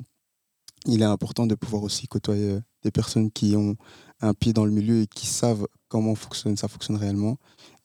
il 0.84 1.02
est 1.02 1.06
important 1.06 1.46
de 1.46 1.54
pouvoir 1.54 1.82
aussi 1.82 2.06
côtoyer 2.06 2.58
des 2.82 2.90
personnes 2.90 3.30
qui 3.30 3.56
ont 3.56 3.76
un 4.20 4.34
pied 4.34 4.52
dans 4.52 4.64
le 4.64 4.70
milieu 4.70 5.02
et 5.02 5.06
qui 5.06 5.26
savent 5.26 5.66
comment 5.88 6.14
fonctionne, 6.14 6.56
ça 6.56 6.68
fonctionne 6.68 6.96
réellement. 6.96 7.36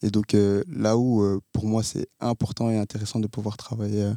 Et 0.01 0.10
donc 0.10 0.36
là 0.68 0.98
où 0.98 1.42
pour 1.51 1.66
moi 1.66 1.84
c'est 1.84 2.07
important 2.19 2.69
et 2.69 2.78
intéressant 2.78 3.19
de 3.19 3.28
pouvoir 3.28 3.57
travailler 3.57 4.13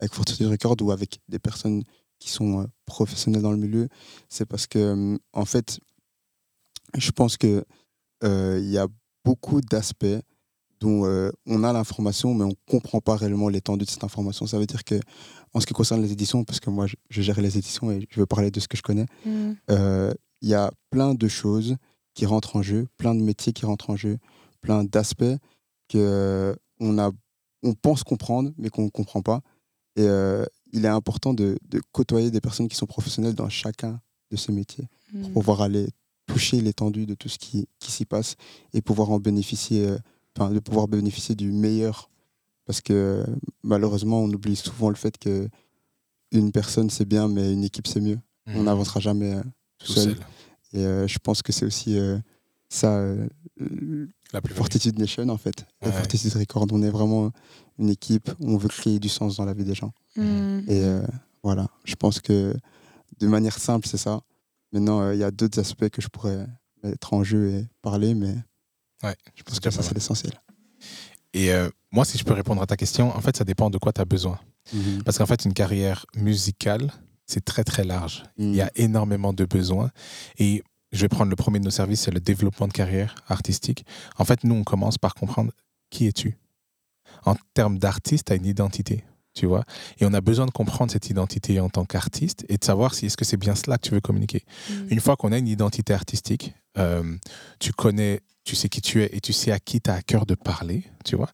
avec 0.00 0.14
Fortitude 0.14 0.46
Record 0.48 0.76
ou 0.82 0.90
avec 0.90 1.20
des 1.28 1.38
personnes 1.38 1.82
qui 2.18 2.30
sont 2.30 2.62
euh, 2.62 2.66
professionnels 2.86 3.42
dans 3.42 3.50
le 3.50 3.58
milieu, 3.58 3.88
c'est 4.28 4.46
parce 4.46 4.66
que, 4.66 4.78
euh, 4.78 5.18
en 5.32 5.44
fait, 5.44 5.78
je 6.96 7.10
pense 7.10 7.36
euh, 7.42 8.58
il 8.60 8.70
y 8.70 8.78
a 8.78 8.86
beaucoup 9.24 9.60
d'aspects 9.60 10.20
dont 10.84 11.30
on 11.46 11.64
a 11.64 11.72
l'information, 11.72 12.34
mais 12.34 12.44
on 12.44 12.48
ne 12.48 12.54
comprend 12.68 13.00
pas 13.00 13.16
réellement 13.16 13.48
l'étendue 13.48 13.84
de 13.84 13.90
cette 13.90 14.04
information. 14.04 14.46
Ça 14.46 14.58
veut 14.58 14.66
dire 14.66 14.84
que, 14.84 15.00
en 15.52 15.60
ce 15.60 15.66
qui 15.66 15.72
concerne 15.72 16.02
les 16.02 16.12
éditions, 16.12 16.44
parce 16.44 16.60
que 16.60 16.70
moi, 16.70 16.86
je, 16.86 17.22
gère 17.22 17.40
les 17.40 17.58
éditions 17.58 17.90
et 17.90 18.06
je 18.10 18.20
veux 18.20 18.26
parler 18.26 18.50
de 18.50 18.60
ce 18.60 18.68
que 18.68 18.76
je 18.76 18.82
connais, 18.82 19.06
mmh. 19.24 19.52
il 20.42 20.48
y 20.48 20.54
a 20.54 20.70
plein 20.90 21.14
de 21.14 21.28
choses 21.28 21.76
qui 22.14 22.26
rentrent 22.26 22.56
en 22.56 22.62
jeu, 22.62 22.86
plein 22.96 23.14
de 23.14 23.22
métiers 23.22 23.52
qui 23.52 23.66
rentrent 23.66 23.90
en 23.90 23.96
jeu, 23.96 24.18
plein 24.60 24.84
d'aspects 24.84 25.24
que 25.88 26.56
on, 26.80 26.98
a, 26.98 27.10
on 27.62 27.74
pense 27.74 28.04
comprendre, 28.04 28.52
mais 28.58 28.68
qu'on 28.68 28.84
ne 28.84 28.90
comprend 28.90 29.22
pas. 29.22 29.40
Et 29.96 30.06
il 30.72 30.84
est 30.84 30.88
important 30.88 31.34
de, 31.34 31.58
côtoyer 31.92 32.30
des 32.30 32.40
personnes 32.40 32.68
qui 32.68 32.76
sont 32.76 32.86
professionnelles 32.86 33.34
dans 33.34 33.48
chacun 33.48 34.00
de 34.30 34.36
ces 34.36 34.52
métiers 34.52 34.88
pour 35.12 35.30
hmm. 35.30 35.32
pouvoir 35.32 35.62
aller 35.62 35.88
toucher 36.26 36.60
l'étendue 36.60 37.06
de 37.06 37.14
tout 37.14 37.28
ce 37.28 37.38
qui, 37.38 37.68
qui 37.78 37.90
s'y 37.90 38.04
passe 38.04 38.36
et 38.72 38.82
pouvoir 38.82 39.10
en 39.10 39.18
bénéficier, 39.18 39.86
euh, 39.86 39.98
de 40.38 40.58
pouvoir 40.58 40.88
bénéficier 40.88 41.34
du 41.34 41.52
meilleur. 41.52 42.10
Parce 42.66 42.80
que 42.80 43.24
malheureusement, 43.62 44.20
on 44.20 44.28
oublie 44.28 44.56
souvent 44.56 44.88
le 44.88 44.96
fait 44.96 45.18
que 45.18 45.48
une 46.32 46.50
personne 46.50 46.90
c'est 46.90 47.04
bien, 47.04 47.28
mais 47.28 47.52
une 47.52 47.64
équipe 47.64 47.86
c'est 47.86 48.00
mieux. 48.00 48.18
On 48.46 48.60
hmm. 48.60 48.64
n'avancera 48.64 49.00
jamais 49.00 49.34
euh, 49.34 49.42
tout, 49.78 49.92
seul. 49.92 50.16
Et 50.72 50.84
euh, 50.84 51.06
je 51.06 51.18
pense 51.18 51.42
que 51.42 51.52
c'est 51.52 51.64
aussi 51.64 51.98
ça, 52.68 53.00
la 54.32 54.40
Fortitude 54.40 54.98
Nation 54.98 55.28
en 55.28 55.36
fait. 55.36 55.66
La 55.82 55.92
Fortitude 55.92 56.34
Record, 56.34 56.66
on 56.72 56.82
est 56.82 56.90
vraiment 56.90 57.30
une 57.78 57.90
équipe 57.90 58.30
où 58.40 58.52
on 58.52 58.56
veut 58.56 58.68
créer 58.68 58.98
du 58.98 59.08
sens 59.08 59.36
dans 59.36 59.44
la 59.44 59.54
vie 59.54 59.64
des 59.64 59.74
gens. 59.74 59.92
Mm. 60.16 60.60
Et 60.68 60.82
euh, 60.84 61.02
voilà, 61.42 61.68
je 61.84 61.94
pense 61.94 62.20
que 62.20 62.54
de 63.20 63.28
manière 63.28 63.58
simple, 63.58 63.86
c'est 63.86 63.98
ça. 63.98 64.20
Maintenant, 64.72 65.00
euh, 65.00 65.14
il 65.14 65.20
y 65.20 65.24
a 65.24 65.30
d'autres 65.30 65.60
aspects 65.60 65.88
que 65.88 66.02
je 66.02 66.08
pourrais 66.08 66.46
mettre 66.82 67.14
en 67.14 67.22
jeu 67.22 67.50
et 67.50 67.66
parler, 67.82 68.14
mais 68.14 68.34
ouais, 69.04 69.16
je 69.34 69.42
pense 69.42 69.60
que 69.60 69.70
ça, 69.70 69.82
c'est 69.82 69.94
l'essentiel. 69.94 70.32
Et 71.32 71.52
euh, 71.52 71.68
moi, 71.90 72.04
si 72.04 72.18
je 72.18 72.24
peux 72.24 72.32
répondre 72.32 72.62
à 72.62 72.66
ta 72.66 72.76
question, 72.76 73.14
en 73.16 73.20
fait, 73.20 73.36
ça 73.36 73.44
dépend 73.44 73.70
de 73.70 73.78
quoi 73.78 73.92
tu 73.92 74.00
as 74.00 74.04
besoin. 74.04 74.38
Mhm. 74.72 75.02
Parce 75.04 75.18
qu'en 75.18 75.26
fait, 75.26 75.44
une 75.44 75.52
carrière 75.52 76.06
musicale, 76.14 76.92
c'est 77.26 77.44
très, 77.44 77.64
très 77.64 77.84
large. 77.84 78.24
Il 78.38 78.54
y 78.54 78.60
a 78.60 78.66
mhm. 78.66 78.70
énormément 78.76 79.32
de 79.32 79.44
besoins. 79.44 79.90
Et 80.38 80.62
je 80.92 81.00
vais 81.00 81.08
prendre 81.08 81.30
le 81.30 81.36
premier 81.36 81.58
de 81.58 81.64
nos 81.64 81.70
services, 81.70 82.02
c'est 82.02 82.12
le 82.12 82.20
développement 82.20 82.68
de 82.68 82.72
carrière 82.72 83.14
artistique. 83.28 83.84
En 84.18 84.24
fait, 84.24 84.44
nous, 84.44 84.54
on 84.54 84.64
commence 84.64 84.96
par 84.96 85.14
comprendre 85.14 85.52
qui 85.90 86.06
es-tu. 86.06 86.38
En 87.24 87.34
termes 87.54 87.78
d'artiste, 87.78 88.26
tu 88.26 88.32
as 88.32 88.36
une 88.36 88.46
identité 88.46 89.04
tu 89.34 89.46
vois. 89.46 89.64
Et 89.98 90.06
on 90.06 90.14
a 90.14 90.20
besoin 90.20 90.46
de 90.46 90.52
comprendre 90.52 90.92
cette 90.92 91.10
identité 91.10 91.60
en 91.60 91.68
tant 91.68 91.84
qu'artiste 91.84 92.46
et 92.48 92.56
de 92.56 92.64
savoir 92.64 92.94
si 92.94 93.06
est-ce 93.06 93.16
que 93.16 93.24
c'est 93.24 93.36
bien 93.36 93.54
cela 93.54 93.76
que 93.78 93.88
tu 93.88 93.94
veux 93.94 94.00
communiquer. 94.00 94.44
Mm. 94.70 94.72
Une 94.90 95.00
fois 95.00 95.16
qu'on 95.16 95.32
a 95.32 95.38
une 95.38 95.48
identité 95.48 95.92
artistique, 95.92 96.54
euh, 96.78 97.16
tu 97.58 97.72
connais, 97.72 98.20
tu 98.44 98.56
sais 98.56 98.68
qui 98.68 98.80
tu 98.80 99.02
es 99.02 99.10
et 99.12 99.20
tu 99.20 99.32
sais 99.32 99.50
à 99.50 99.58
qui 99.58 99.80
tu 99.80 99.90
as 99.90 99.94
à 99.94 100.02
cœur 100.02 100.26
de 100.26 100.34
parler, 100.34 100.84
tu 101.04 101.16
vois. 101.16 101.30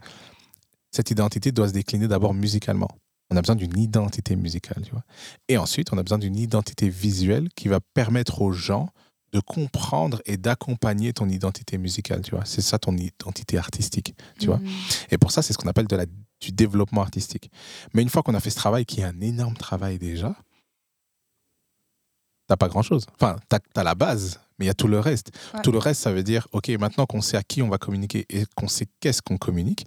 Cette 0.90 1.10
identité 1.10 1.52
doit 1.52 1.68
se 1.68 1.72
décliner 1.72 2.08
d'abord 2.08 2.34
musicalement. 2.34 2.88
On 3.30 3.36
a 3.36 3.40
besoin 3.42 3.56
d'une 3.56 3.78
identité 3.78 4.34
musicale, 4.34 4.82
tu 4.84 4.90
vois. 4.90 5.04
Et 5.48 5.56
ensuite, 5.56 5.92
on 5.92 5.98
a 5.98 6.02
besoin 6.02 6.18
d'une 6.18 6.36
identité 6.36 6.88
visuelle 6.88 7.48
qui 7.54 7.68
va 7.68 7.78
permettre 7.94 8.42
aux 8.42 8.52
gens 8.52 8.88
de 9.32 9.38
comprendre 9.38 10.20
et 10.26 10.36
d'accompagner 10.36 11.12
ton 11.12 11.28
identité 11.28 11.78
musicale, 11.78 12.22
tu 12.22 12.32
vois. 12.32 12.44
C'est 12.44 12.62
ça 12.62 12.78
ton 12.78 12.96
identité 12.96 13.58
artistique, 13.58 14.14
tu 14.40 14.46
vois. 14.46 14.58
Mm. 14.58 14.68
Et 15.12 15.18
pour 15.18 15.30
ça, 15.30 15.42
c'est 15.42 15.52
ce 15.52 15.58
qu'on 15.58 15.68
appelle 15.68 15.86
de 15.86 15.94
la, 15.94 16.06
du 16.40 16.50
développement 16.50 17.02
artistique. 17.02 17.50
Mais 17.94 18.02
une 18.02 18.08
fois 18.08 18.24
qu'on 18.24 18.34
a 18.34 18.40
fait 18.40 18.50
ce 18.50 18.56
travail, 18.56 18.84
qui 18.84 19.00
est 19.00 19.04
un 19.04 19.20
énorme 19.20 19.56
travail 19.56 19.98
déjà, 19.98 20.34
t'as 22.50 22.56
pas 22.56 22.68
grand-chose. 22.68 23.06
Enfin, 23.14 23.36
tu 23.48 23.56
as, 23.76 23.84
la 23.84 23.94
base, 23.94 24.40
mais 24.58 24.64
il 24.64 24.68
y 24.68 24.70
a 24.70 24.74
tout 24.74 24.88
le 24.88 24.98
reste. 24.98 25.30
Tout 25.62 25.70
le 25.70 25.78
reste, 25.78 26.02
ça 26.02 26.12
veut 26.12 26.24
dire, 26.24 26.48
OK, 26.50 26.68
maintenant 26.80 27.06
qu'on 27.06 27.20
sait 27.20 27.36
à 27.36 27.44
qui 27.44 27.62
on 27.62 27.68
va 27.68 27.78
communiquer 27.78 28.26
et 28.28 28.44
qu'on 28.56 28.66
sait 28.66 28.88
qu'est-ce 28.98 29.22
qu'on 29.22 29.36
communique, 29.36 29.86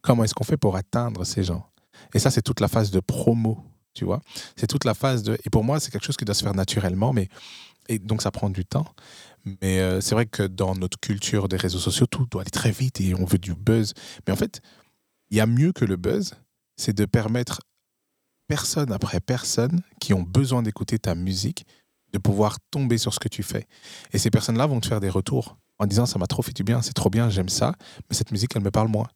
comment 0.00 0.24
est-ce 0.24 0.34
qu'on 0.34 0.42
fait 0.42 0.56
pour 0.56 0.74
atteindre 0.74 1.22
ces 1.22 1.44
gens? 1.44 1.64
Et 2.12 2.18
ça, 2.18 2.32
c'est 2.32 2.42
toute 2.42 2.58
la 2.58 2.66
phase 2.66 2.90
de 2.90 2.98
promo, 2.98 3.62
tu 3.94 4.04
vois? 4.04 4.20
C'est 4.56 4.66
toute 4.66 4.84
la 4.84 4.94
phase 4.94 5.22
de... 5.22 5.38
Et 5.44 5.50
pour 5.50 5.62
moi, 5.62 5.78
c'est 5.78 5.92
quelque 5.92 6.04
chose 6.04 6.16
qui 6.16 6.24
doit 6.24 6.34
se 6.34 6.42
faire 6.42 6.54
naturellement, 6.54 7.12
mais... 7.12 7.28
Et 7.88 8.00
donc, 8.00 8.20
ça 8.20 8.32
prend 8.32 8.50
du 8.50 8.64
temps. 8.64 8.86
Mais 9.60 9.78
euh, 9.78 10.00
c'est 10.00 10.16
vrai 10.16 10.26
que 10.26 10.42
dans 10.42 10.74
notre 10.74 10.98
culture 10.98 11.46
des 11.46 11.56
réseaux 11.56 11.78
sociaux, 11.78 12.06
tout 12.06 12.26
doit 12.30 12.42
aller 12.42 12.50
très 12.50 12.72
vite 12.72 13.00
et 13.00 13.14
on 13.14 13.24
veut 13.24 13.38
du 13.38 13.54
buzz. 13.54 13.94
Mais 14.26 14.32
en 14.32 14.36
fait, 14.36 14.60
il 15.30 15.36
y 15.36 15.40
a 15.40 15.46
mieux 15.46 15.72
que 15.72 15.84
le 15.84 15.96
buzz, 15.96 16.34
c'est 16.76 16.96
de 16.96 17.04
permettre 17.04 17.60
personne 18.48 18.92
après 18.92 19.20
personne 19.20 19.82
qui 20.00 20.14
ont 20.14 20.22
besoin 20.22 20.62
d'écouter 20.62 20.98
ta 20.98 21.14
musique 21.14 21.64
de 22.12 22.18
pouvoir 22.18 22.58
tomber 22.70 22.98
sur 22.98 23.14
ce 23.14 23.20
que 23.20 23.28
tu 23.28 23.42
fais. 23.42 23.66
Et 24.12 24.18
ces 24.18 24.30
personnes-là 24.30 24.66
vont 24.66 24.80
te 24.80 24.86
faire 24.86 25.00
des 25.00 25.08
retours 25.08 25.56
en 25.78 25.86
disant 25.86 26.06
ça 26.06 26.18
m'a 26.18 26.26
trop 26.26 26.42
fait 26.42 26.52
du 26.52 26.64
bien, 26.64 26.82
c'est 26.82 26.92
trop 26.92 27.10
bien, 27.10 27.28
j'aime 27.28 27.48
ça, 27.48 27.74
mais 28.08 28.16
cette 28.16 28.30
musique, 28.30 28.54
elle 28.54 28.62
me 28.62 28.70
parle 28.70 28.88
moins. 28.88 29.08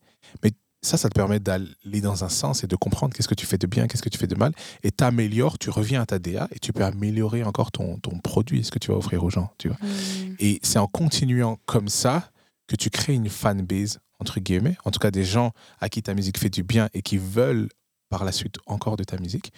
Mais 0.42 0.52
ça, 0.82 0.96
ça 0.96 1.08
te 1.08 1.14
permet 1.14 1.40
d'aller 1.40 2.00
dans 2.00 2.24
un 2.24 2.28
sens 2.28 2.64
et 2.64 2.66
de 2.66 2.76
comprendre 2.76 3.14
qu'est-ce 3.14 3.28
que 3.28 3.34
tu 3.34 3.46
fais 3.46 3.58
de 3.58 3.66
bien, 3.66 3.86
qu'est-ce 3.86 4.02
que 4.02 4.08
tu 4.08 4.18
fais 4.18 4.26
de 4.26 4.34
mal, 4.34 4.52
et 4.82 4.90
t'améliores, 4.90 5.58
tu 5.58 5.70
reviens 5.70 6.02
à 6.02 6.06
ta 6.06 6.18
DA 6.18 6.48
et 6.52 6.58
tu 6.58 6.72
peux 6.72 6.84
améliorer 6.84 7.44
encore 7.44 7.72
ton, 7.72 7.98
ton 7.98 8.18
produit, 8.18 8.64
ce 8.64 8.70
que 8.70 8.78
tu 8.78 8.90
vas 8.90 8.96
offrir 8.96 9.24
aux 9.24 9.30
gens, 9.30 9.50
tu 9.58 9.68
vois. 9.68 9.78
Mmh. 9.80 10.34
Et 10.38 10.60
c'est 10.62 10.78
en 10.78 10.86
continuant 10.86 11.58
comme 11.66 11.88
ça 11.88 12.30
que 12.66 12.76
tu 12.76 12.90
crées 12.90 13.14
une 13.14 13.28
fanbase, 13.28 13.98
entre 14.18 14.40
guillemets, 14.40 14.76
en 14.84 14.90
tout 14.90 14.98
cas 14.98 15.10
des 15.10 15.24
gens 15.24 15.52
à 15.80 15.88
qui 15.88 16.02
ta 16.02 16.14
musique 16.14 16.38
fait 16.38 16.50
du 16.50 16.62
bien 16.62 16.88
et 16.94 17.02
qui 17.02 17.18
veulent 17.18 17.68
par 18.08 18.25
la 18.25 18.32
suite 18.32 18.56
encore 18.66 18.96
de 18.96 19.04
ta 19.04 19.18
musique. 19.18 19.52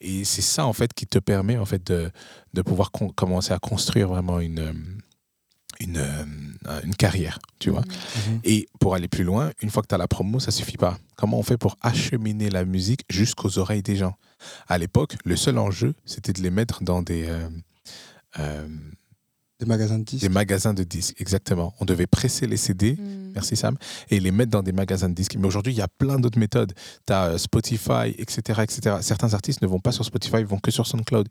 Et 0.00 0.24
c'est 0.24 0.42
ça, 0.42 0.66
en 0.66 0.72
fait, 0.72 0.94
qui 0.94 1.06
te 1.06 1.18
permet, 1.18 1.58
en 1.58 1.64
fait, 1.64 1.86
de, 1.86 2.10
de 2.54 2.62
pouvoir 2.62 2.90
commencer 2.90 3.52
à 3.52 3.58
construire 3.58 4.08
vraiment 4.08 4.40
une, 4.40 4.58
euh, 4.58 4.72
une, 5.80 5.98
euh, 5.98 6.80
une 6.84 6.94
carrière, 6.94 7.38
tu 7.58 7.70
vois. 7.70 7.82
Mmh. 7.82 8.30
Mmh. 8.30 8.40
Et 8.44 8.68
pour 8.80 8.94
aller 8.94 9.08
plus 9.08 9.24
loin, 9.24 9.50
une 9.62 9.70
fois 9.70 9.82
que 9.82 9.88
tu 9.88 9.94
as 9.94 9.98
la 9.98 10.08
promo, 10.08 10.40
ça 10.40 10.50
suffit 10.50 10.78
pas. 10.78 10.98
Comment 11.16 11.38
on 11.38 11.42
fait 11.42 11.58
pour 11.58 11.76
acheminer 11.82 12.48
la 12.50 12.64
musique 12.64 13.04
jusqu'aux 13.10 13.58
oreilles 13.58 13.82
des 13.82 13.96
gens? 13.96 14.16
À 14.68 14.78
l'époque, 14.78 15.16
le 15.24 15.36
seul 15.36 15.58
enjeu, 15.58 15.94
c'était 16.06 16.32
de 16.32 16.40
les 16.40 16.50
mettre 16.50 16.82
dans 16.82 17.02
des... 17.02 17.28
Euh, 18.38 18.68
des 19.60 19.66
magasins 19.66 19.98
de 19.98 20.04
disques 20.04 20.22
Des 20.22 20.28
magasins 20.28 20.74
de 20.74 20.82
disques, 20.82 21.20
exactement. 21.20 21.74
On 21.80 21.84
devait 21.84 22.06
presser 22.06 22.46
les 22.46 22.56
CD, 22.56 22.94
hmm. 22.94 23.32
merci 23.34 23.56
Sam, 23.56 23.76
et 24.10 24.18
les 24.18 24.30
mettre 24.32 24.50
dans 24.50 24.62
des 24.62 24.72
magasins 24.72 25.08
de 25.08 25.14
disques. 25.14 25.36
Mais 25.36 25.46
aujourd'hui, 25.46 25.72
il 25.72 25.76
y 25.76 25.82
a 25.82 25.88
plein 25.88 26.18
d'autres 26.18 26.38
méthodes. 26.38 26.72
Tu 27.06 27.12
as 27.12 27.26
euh, 27.26 27.38
Spotify, 27.38 28.14
etc., 28.18 28.62
etc. 28.62 28.96
Certains 29.02 29.34
artistes 29.34 29.62
ne 29.62 29.68
vont 29.68 29.78
pas 29.78 29.92
sur 29.92 30.04
Spotify, 30.04 30.38
ils 30.38 30.46
vont 30.46 30.58
que 30.58 30.70
sur 30.70 30.86
SoundCloud. 30.86 31.28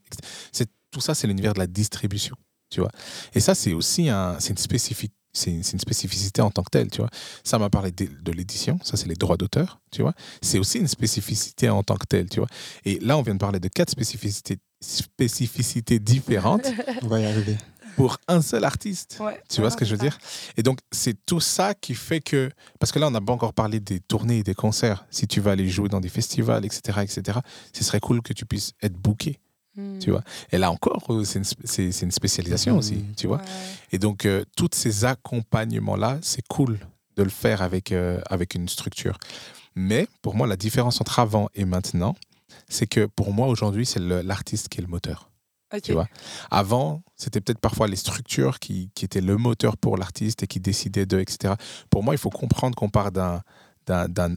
Tout 0.91 1.01
ça, 1.01 1.13
c'est 1.13 1.27
l'univers 1.27 1.53
de 1.53 1.59
la 1.59 1.67
distribution, 1.67 2.35
tu 2.71 2.79
vois. 2.79 2.89
Et 3.35 3.39
ça, 3.39 3.53
c'est 3.53 3.73
aussi 3.73 4.09
un, 4.09 4.37
une 4.39 4.57
spécifique 4.57 5.13
c'est 5.31 5.51
une, 5.51 5.63
spécificité 5.63 6.41
en 6.41 6.49
tant 6.49 6.63
que 6.63 6.71
telle, 6.71 6.89
tu 6.89 7.01
vois. 7.01 7.09
Ça 7.43 7.59
m'a 7.59 7.69
parlé 7.69 7.91
de, 7.91 8.31
l'édition, 8.31 8.79
ça 8.83 8.97
c'est 8.97 9.07
les 9.07 9.13
droits 9.15 9.37
d'auteur, 9.37 9.79
tu 9.91 10.01
vois. 10.01 10.13
C'est 10.41 10.57
aussi 10.57 10.79
une 10.79 10.87
spécificité 10.87 11.69
en 11.69 11.83
tant 11.83 11.97
que 11.97 12.07
telle, 12.07 12.29
tu 12.29 12.39
vois. 12.39 12.49
Et 12.83 12.97
là, 12.99 13.15
on 13.15 13.21
vient 13.21 13.35
de 13.35 13.39
parler 13.39 13.59
de 13.59 13.67
quatre 13.67 13.91
spécificités, 13.91 14.57
spécificités 14.81 15.99
différentes. 15.99 16.65
on 17.03 17.07
va 17.07 17.19
y 17.19 17.25
arriver 17.25 17.57
pour 17.95 18.17
un 18.27 18.41
seul 18.41 18.63
artiste. 18.63 19.19
tu 19.49 19.61
vois 19.61 19.71
ce 19.71 19.77
que 19.77 19.85
je 19.85 19.91
veux 19.91 19.97
dire? 19.97 20.17
Et 20.57 20.63
donc, 20.63 20.79
c'est 20.91 21.25
tout 21.25 21.39
ça 21.39 21.73
qui 21.73 21.95
fait 21.95 22.21
que. 22.21 22.49
Parce 22.79 22.91
que 22.91 22.99
là, 22.99 23.07
on 23.07 23.11
n'a 23.11 23.21
pas 23.21 23.33
encore 23.33 23.53
parlé 23.53 23.79
des 23.79 23.99
tournées 23.99 24.39
et 24.39 24.43
des 24.43 24.55
concerts. 24.55 25.05
Si 25.09 25.27
tu 25.27 25.41
vas 25.41 25.51
aller 25.51 25.67
jouer 25.67 25.89
dans 25.89 25.99
des 25.99 26.09
festivals, 26.09 26.65
etc., 26.65 26.99
etc., 27.01 27.39
ce 27.73 27.83
serait 27.83 27.99
cool 27.99 28.21
que 28.21 28.33
tu 28.33 28.45
puisses 28.45 28.73
être 28.81 28.95
booké. 28.95 29.39
Hmm. 29.75 29.99
Tu 29.99 30.11
vois 30.11 30.23
Et 30.51 30.57
là 30.57 30.71
encore, 30.71 31.05
euh, 31.09 31.23
c'est 31.23 31.39
une, 31.39 31.91
une, 32.01 32.11
spécialisation 32.11 32.77
aussi, 32.77 32.95
hmm. 32.95 33.13
tu 33.15 33.27
vois 33.27 33.41
Et 33.91 33.99
donc, 33.99 34.25
euh, 34.25 34.43
tous 34.55 34.69
ces 34.73 35.05
accompagnements-là, 35.05 36.17
c'est 36.21 36.45
cool 36.47 36.79
de 37.15 37.23
le 37.23 37.29
faire 37.29 37.61
avec, 37.61 37.91
euh, 37.91 38.19
avec 38.29 38.55
une 38.55 38.67
structure. 38.67 39.17
Mais 39.75 40.07
pour 40.21 40.35
moi, 40.35 40.47
la 40.47 40.55
différence 40.55 40.99
entre 41.01 41.19
avant 41.19 41.49
et 41.53 41.65
maintenant, 41.65 42.15
c'est 42.67 42.87
que 42.87 43.05
pour 43.05 43.33
moi, 43.33 43.47
aujourd'hui, 43.47 43.85
c'est 43.85 43.99
l'artiste 43.99 44.69
qui 44.69 44.79
est 44.79 44.81
le 44.81 44.87
moteur. 44.87 45.28
Tu 45.83 45.93
vois 45.93 46.07
Avant, 46.49 47.03
c'était 47.15 47.41
peut-être 47.41 47.59
parfois 47.59 47.87
les 47.87 47.95
structures 47.95 48.59
qui, 48.59 48.89
qui, 48.95 49.05
étaient 49.05 49.21
le 49.21 49.37
moteur 49.37 49.77
pour 49.77 49.97
l'artiste 49.97 50.43
et 50.43 50.47
qui 50.47 50.59
décidaient 50.59 51.05
de, 51.05 51.19
etc. 51.19 51.53
Pour 51.89 52.03
moi, 52.03 52.15
il 52.15 52.17
faut 52.17 52.31
comprendre 52.31 52.75
qu'on 52.75 52.89
part 52.89 53.11
d'un. 53.11 53.41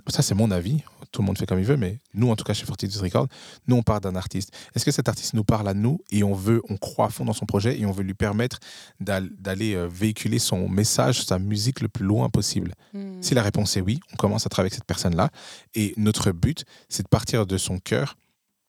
Ça, 0.09 0.23
c'est 0.23 0.35
mon 0.35 0.51
avis. 0.51 0.83
Tout 1.11 1.21
le 1.21 1.27
monde 1.27 1.37
fait 1.37 1.45
comme 1.45 1.59
il 1.59 1.67
veut, 1.67 1.77
mais 1.77 1.99
nous, 2.15 2.31
en 2.31 2.37
tout 2.37 2.45
cas, 2.45 2.55
chez 2.55 2.65
Fortitude 2.65 2.99
Record, 2.99 3.29
nous, 3.67 3.77
on 3.77 3.83
part 3.83 4.01
d'un 4.01 4.17
artiste. 4.17 4.51
Est-ce 4.75 4.85
que 4.85 4.91
cet 4.91 5.11
artiste 5.11 5.35
nous 5.35 5.45
parle 5.45 5.69
à 5.69 5.75
nous 5.75 6.01
et 6.11 6.23
on 6.23 6.33
veut, 6.33 6.63
on 6.71 6.79
croit 6.79 7.07
à 7.07 7.11
fond 7.11 7.27
dans 7.27 7.35
son 7.35 7.45
projet 7.45 7.79
et 7.79 7.85
on 7.85 7.93
veut 7.93 8.03
lui 8.03 8.15
permettre 8.15 8.61
d'aller 8.99 9.75
euh, 9.75 9.87
véhiculer 9.87 10.39
son 10.39 10.71
message, 10.71 11.23
sa 11.25 11.39
musique 11.39 11.83
le 11.83 11.89
plus 11.89 12.07
loin 12.07 12.31
possible? 12.31 12.73
Hmm. 12.95 13.21
Si 13.21 13.35
la 13.35 13.43
réponse 13.43 13.77
est 13.77 13.83
oui, 13.83 14.01
on 14.15 14.17
commence 14.17 14.47
à 14.47 14.49
travailler 14.49 14.69
avec 14.69 14.75
cette 14.75 14.87
personne-là. 14.87 15.29
Et 15.75 15.93
notre 15.99 16.33
but, 16.33 16.65
c'est 16.89 17.03
de 17.03 17.09
partir 17.09 17.47
de 17.47 17.59
son 17.59 17.79
cœur 17.79 18.17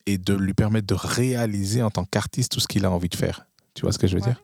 et 0.06 0.18
de 0.18 0.34
lui 0.34 0.54
permettre 0.54 0.88
de 0.88 0.94
réaliser 0.94 1.82
en 1.82 1.90
tant 1.90 2.06
qu'artiste 2.06 2.52
tout 2.52 2.60
ce 2.60 2.68
qu'il 2.68 2.86
a 2.86 2.92
envie 2.92 3.10
de 3.10 3.16
faire. 3.16 3.48
Tu 3.74 3.82
vois 3.82 3.92
ce 3.92 4.00
que 4.00 4.08
je 4.08 4.16
veux 4.16 4.22
dire? 4.22 4.42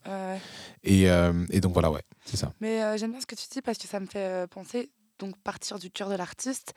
et, 0.84 1.10
euh, 1.10 1.46
et, 1.52 1.62
donc 1.62 1.74
voilà, 1.74 1.92
ouais, 1.92 2.04
c'est 2.26 2.38
ça. 2.38 2.54
Mais 2.62 2.82
euh, 2.82 2.98
j'aime 2.98 3.12
bien 3.12 3.22
ce 3.22 3.26
que 3.26 3.36
tu 3.36 3.46
dis 3.52 3.62
parce 3.62 3.78
que 3.78 3.88
ça 3.88 4.00
me 4.00 4.06
fait 4.06 4.26
euh, 4.26 4.48
penser, 4.48 4.90
donc 5.20 5.38
partir 5.38 5.78
du 5.78 5.92
cœur 5.92 6.10
de 6.10 6.16
l'artiste. 6.16 6.74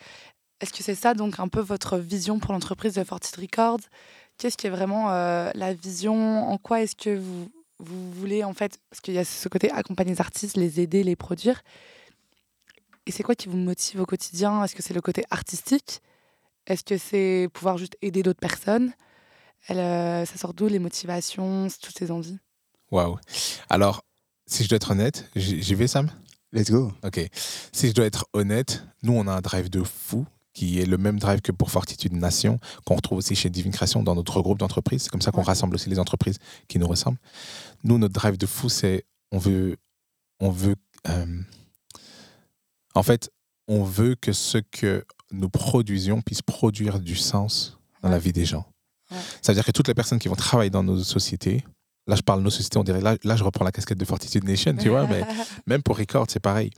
Est-ce 0.61 0.73
que 0.73 0.83
c'est 0.83 0.95
ça, 0.95 1.15
donc 1.15 1.41
un 1.41 1.49
peu 1.49 1.61
votre 1.61 1.99
vision 1.99 2.39
pour 2.39 2.53
l'entreprise 2.53 2.95
de 2.95 3.05
Fortitude 3.05 3.41
Records? 3.41 3.81
Qu'est-ce 4.39 4.57
qui 4.57 4.67
est 4.67 4.71
vraiment 4.71 5.09
la 5.11 5.75
vision? 5.75 6.49
En 6.49 6.57
quoi 6.57 6.83
est-ce 6.83 6.95
que 6.95 7.17
vous, 7.17 7.51
vous 7.81 8.13
voulez, 8.13 8.45
en 8.45 8.55
fait, 8.55 8.79
parce 8.89 9.01
qu'il 9.01 9.15
y 9.15 9.19
a 9.19 9.25
ce 9.25 9.49
côté 9.49 9.71
accompagner 9.71 10.13
les 10.13 10.21
artistes, 10.21 10.57
les 10.57 10.81
aider, 10.81 11.03
les 11.03 11.17
produire. 11.17 11.63
Et 13.07 13.11
c'est 13.11 13.25
quoi 13.25 13.35
qui 13.35 13.49
vous 13.49 13.57
motive 13.57 14.01
au 14.01 14.07
quotidien? 14.07 14.63
Est-ce 14.63 14.77
que 14.77 14.83
c'est 14.83 14.95
le 14.95 15.01
côté 15.01 15.25
artistique? 15.31 16.01
Est-ce 16.67 16.85
que 16.85 16.99
c'est 16.99 17.49
pouvoir 17.53 17.79
juste 17.79 17.97
aider 18.03 18.23
d'autres 18.23 18.41
personnes? 18.41 18.93
Elle, 19.69 19.79
euh, 19.79 20.25
Ça 20.25 20.37
sort 20.37 20.55
d'où 20.55 20.69
les 20.69 20.79
motivations, 20.79 21.69
toutes 21.81 21.99
ces 21.99 22.11
envies? 22.11 22.39
Waouh. 22.91 23.19
Alors, 23.71 24.05
si 24.47 24.65
je 24.65 24.69
dois 24.69 24.77
être 24.77 24.91
honnête, 24.91 25.29
j'y 25.37 25.75
vais, 25.75 25.87
Sam? 25.87 26.11
Let's 26.53 26.71
go. 26.71 26.93
Ok. 27.03 27.21
Si 27.73 27.89
je 27.89 27.95
dois 27.95 28.05
être 28.05 28.27
honnête, 28.35 28.85
nous, 29.03 29.15
on 29.15 29.27
a 29.27 29.33
un 29.33 29.41
drive 29.41 29.71
de 29.71 29.83
fou 29.83 30.27
qui 30.53 30.81
est 30.81 30.85
le 30.85 30.99
même 30.99 31.19
drive 31.19 31.41
que 31.41 31.51
pour 31.53 31.71
Fortitude 31.71 32.13
Nation, 32.13 32.61
qu'on 32.85 32.97
retrouve 32.97 33.19
aussi 33.19 33.35
chez 33.35 33.49
Divine 33.49 33.73
Création 33.73 34.03
dans 34.03 34.15
notre 34.15 34.43
groupe 34.43 34.59
d'entreprises. 34.59 35.05
C'est 35.05 35.09
comme 35.09 35.23
ça 35.23 35.31
qu'on 35.31 35.43
rassemble 35.43 35.75
aussi 35.77 35.89
les 35.89 35.99
entreprises 35.99 36.37
qui 36.69 36.79
nous 36.79 36.87
ressemblent. 36.87 37.19
Nous, 37.85 37.97
notre 37.97 38.13
drive 38.13 38.37
de 38.37 38.45
fou, 38.45 38.69
c'est 38.69 39.07
on 39.31 39.39
veut, 39.39 39.79
on 40.41 40.51
veut, 40.51 40.77
euh, 41.09 41.41
en 42.95 43.03
fait, 43.03 43.31
on 43.67 43.83
veut 43.83 44.15
que 44.15 44.33
ce 44.33 44.59
que 44.59 45.07
nous 45.33 45.49
produisions 45.49 46.21
puisse 46.21 46.43
produire 46.43 47.01
du 47.01 47.17
sens 47.17 47.79
dans 48.03 48.09
la 48.09 48.19
vie 48.19 48.33
des 48.33 48.45
gens. 48.45 48.67
Ça 49.43 49.53
veut 49.53 49.57
dire 49.57 49.65
que 49.65 49.73
toutes 49.73 49.89
les 49.89 49.95
personnes 49.95 50.19
qui 50.19 50.29
vont 50.29 50.35
travailler 50.35 50.71
dans 50.71 50.83
nos 50.83 50.99
sociétés, 51.03 51.65
là 52.07 52.17
je 52.17 52.23
parle 52.23 52.41
de 52.41 52.45
nos 52.45 52.51
sociétés, 52.51 52.79
on 52.79 52.85
dirait, 52.85 53.01
là, 53.01 53.17
là 53.25 53.37
je 53.37 53.45
reprends 53.45 53.65
la 53.65 53.73
casquette 53.73 53.99
de 53.99 54.05
Fortitude 54.05 54.45
Nation, 54.45 54.75
tu 54.75 54.89
vois, 54.89 55.07
mais 55.07 55.23
même 55.67 55.83
pour 55.83 55.99
Record, 55.99 56.27
c'est 56.29 56.41
pareil. 56.41 56.71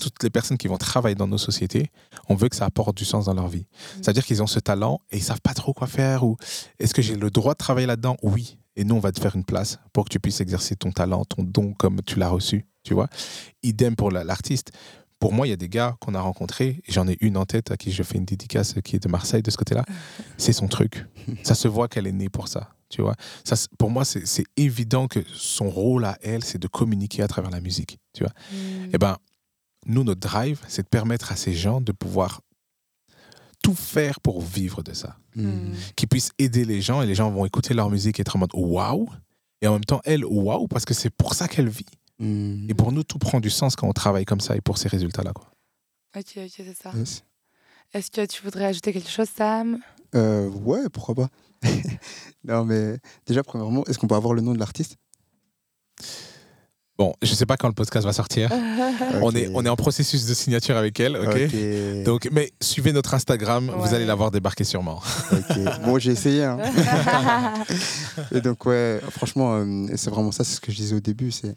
Toutes 0.00 0.22
les 0.22 0.30
personnes 0.30 0.58
qui 0.58 0.68
vont 0.68 0.78
travailler 0.78 1.14
dans 1.14 1.28
nos 1.28 1.38
sociétés, 1.38 1.90
on 2.28 2.34
veut 2.34 2.48
que 2.48 2.56
ça 2.56 2.64
apporte 2.64 2.96
du 2.96 3.04
sens 3.04 3.26
dans 3.26 3.34
leur 3.34 3.48
vie. 3.48 3.66
Mm. 3.66 4.02
C'est-à-dire 4.02 4.24
qu'ils 4.24 4.42
ont 4.42 4.46
ce 4.46 4.58
talent 4.58 5.00
et 5.10 5.18
ils 5.18 5.22
savent 5.22 5.40
pas 5.40 5.54
trop 5.54 5.72
quoi 5.72 5.86
faire 5.86 6.24
ou 6.24 6.36
est-ce 6.78 6.94
que 6.94 7.02
j'ai 7.02 7.16
le 7.16 7.30
droit 7.30 7.52
de 7.52 7.58
travailler 7.58 7.86
là-dedans? 7.86 8.16
Oui. 8.22 8.58
Et 8.74 8.84
nous, 8.84 8.94
on 8.94 9.00
va 9.00 9.12
te 9.12 9.20
faire 9.20 9.36
une 9.36 9.44
place 9.44 9.78
pour 9.92 10.04
que 10.04 10.08
tu 10.08 10.18
puisses 10.18 10.40
exercer 10.40 10.76
ton 10.76 10.92
talent, 10.92 11.26
ton 11.26 11.42
don 11.42 11.74
comme 11.74 12.00
tu 12.06 12.18
l'as 12.18 12.30
reçu, 12.30 12.64
tu 12.84 12.94
vois. 12.94 13.08
Idem 13.62 13.96
pour 13.96 14.10
l'artiste 14.10 14.72
pour 15.22 15.32
moi, 15.32 15.46
il 15.46 15.50
y 15.50 15.52
a 15.52 15.56
des 15.56 15.68
gars 15.68 15.94
qu'on 16.00 16.16
a 16.16 16.20
rencontrés, 16.20 16.82
j'en 16.88 17.06
ai 17.06 17.16
une 17.20 17.36
en 17.36 17.44
tête 17.44 17.70
à 17.70 17.76
qui 17.76 17.92
je 17.92 18.02
fais 18.02 18.18
une 18.18 18.24
dédicace 18.24 18.74
qui 18.82 18.96
est 18.96 18.98
de 18.98 19.08
Marseille 19.08 19.40
de 19.40 19.52
ce 19.52 19.56
côté-là. 19.56 19.84
C'est 20.36 20.52
son 20.52 20.66
truc. 20.66 21.06
Ça 21.44 21.54
se 21.54 21.68
voit 21.68 21.86
qu'elle 21.86 22.08
est 22.08 22.12
née 22.12 22.28
pour 22.28 22.48
ça. 22.48 22.70
Tu 22.88 23.02
vois 23.02 23.14
ça, 23.44 23.54
pour 23.78 23.88
moi, 23.88 24.04
c'est 24.04 24.44
évident 24.56 25.06
que 25.06 25.20
son 25.32 25.70
rôle 25.70 26.04
à 26.04 26.18
elle, 26.22 26.42
c'est 26.42 26.58
de 26.58 26.66
communiquer 26.66 27.22
à 27.22 27.28
travers 27.28 27.52
la 27.52 27.60
musique. 27.60 27.98
Tu 28.12 28.24
vois 28.24 28.32
mm. 28.50 28.84
Et 28.84 28.90
eh 28.94 28.98
ben, 28.98 29.16
nous, 29.86 30.02
notre 30.02 30.20
drive, 30.20 30.60
c'est 30.66 30.82
de 30.82 30.88
permettre 30.88 31.30
à 31.30 31.36
ces 31.36 31.54
gens 31.54 31.80
de 31.80 31.92
pouvoir 31.92 32.40
tout 33.62 33.74
faire 33.74 34.18
pour 34.20 34.42
vivre 34.42 34.82
de 34.82 34.92
ça. 34.92 35.16
Mm. 35.36 35.72
Qu'ils 35.94 36.08
puissent 36.08 36.32
aider 36.40 36.64
les 36.64 36.82
gens 36.82 37.00
et 37.00 37.06
les 37.06 37.14
gens 37.14 37.30
vont 37.30 37.46
écouter 37.46 37.74
leur 37.74 37.90
musique 37.90 38.18
et 38.18 38.22
être 38.22 38.34
en 38.34 38.40
mode 38.40 38.50
waouh. 38.54 39.08
Et 39.62 39.68
en 39.68 39.74
même 39.74 39.84
temps, 39.84 40.00
elle, 40.04 40.24
waouh, 40.24 40.66
parce 40.66 40.84
que 40.84 40.94
c'est 40.94 41.10
pour 41.10 41.34
ça 41.34 41.46
qu'elle 41.46 41.68
vit. 41.68 41.86
Mm. 42.22 42.70
Et 42.70 42.74
pour 42.74 42.92
nous, 42.92 43.02
tout 43.02 43.18
prend 43.18 43.40
du 43.40 43.50
sens 43.50 43.76
quand 43.76 43.88
on 43.88 43.92
travaille 43.92 44.24
comme 44.24 44.40
ça 44.40 44.56
et 44.56 44.60
pour 44.60 44.78
ces 44.78 44.88
résultats-là. 44.88 45.32
Quoi. 45.32 45.50
Ok, 46.16 46.24
ok, 46.36 46.50
c'est 46.56 46.76
ça. 46.76 46.92
Est-ce 47.94 48.10
que 48.10 48.24
tu 48.24 48.42
voudrais 48.42 48.66
ajouter 48.66 48.92
quelque 48.92 49.10
chose, 49.10 49.28
Sam? 49.36 49.78
Euh, 50.14 50.48
Ouais, 50.48 50.88
pourquoi 50.92 51.14
pas. 51.14 51.28
non, 52.44 52.64
mais 52.64 52.96
déjà, 53.26 53.42
premièrement, 53.42 53.84
est-ce 53.86 53.98
qu'on 53.98 54.06
peut 54.06 54.14
avoir 54.14 54.34
le 54.34 54.40
nom 54.40 54.52
de 54.54 54.58
l'artiste? 54.58 54.96
Bon, 56.98 57.14
je 57.22 57.34
sais 57.34 57.46
pas 57.46 57.56
quand 57.56 57.68
le 57.68 57.74
podcast 57.74 58.04
va 58.04 58.12
sortir. 58.12 58.50
On, 59.22 59.32
est, 59.32 59.50
on 59.54 59.64
est 59.64 59.68
en 59.68 59.76
processus 59.76 60.26
de 60.26 60.34
signature 60.34 60.76
avec 60.76 60.98
elle, 61.00 61.16
ok? 61.16 62.04
Donc, 62.04 62.28
mais 62.32 62.52
suivez 62.60 62.92
notre 62.92 63.14
Instagram, 63.14 63.70
vous 63.76 63.94
allez 63.94 64.04
la 64.06 64.14
voir 64.14 64.30
débarquer 64.30 64.64
sûrement. 64.64 65.00
Ok. 65.32 65.58
Bon, 65.84 65.98
j'ai 65.98 66.12
essayé. 66.12 66.44
hein. 66.44 66.58
Et 68.32 68.40
donc, 68.40 68.64
ouais, 68.66 69.00
franchement, 69.10 69.54
euh, 69.56 69.86
c'est 69.96 70.10
vraiment 70.10 70.32
ça, 70.32 70.44
c'est 70.44 70.54
ce 70.56 70.60
que 70.60 70.70
je 70.70 70.76
disais 70.76 70.94
au 70.96 71.00
début. 71.00 71.30
C'est 71.30 71.56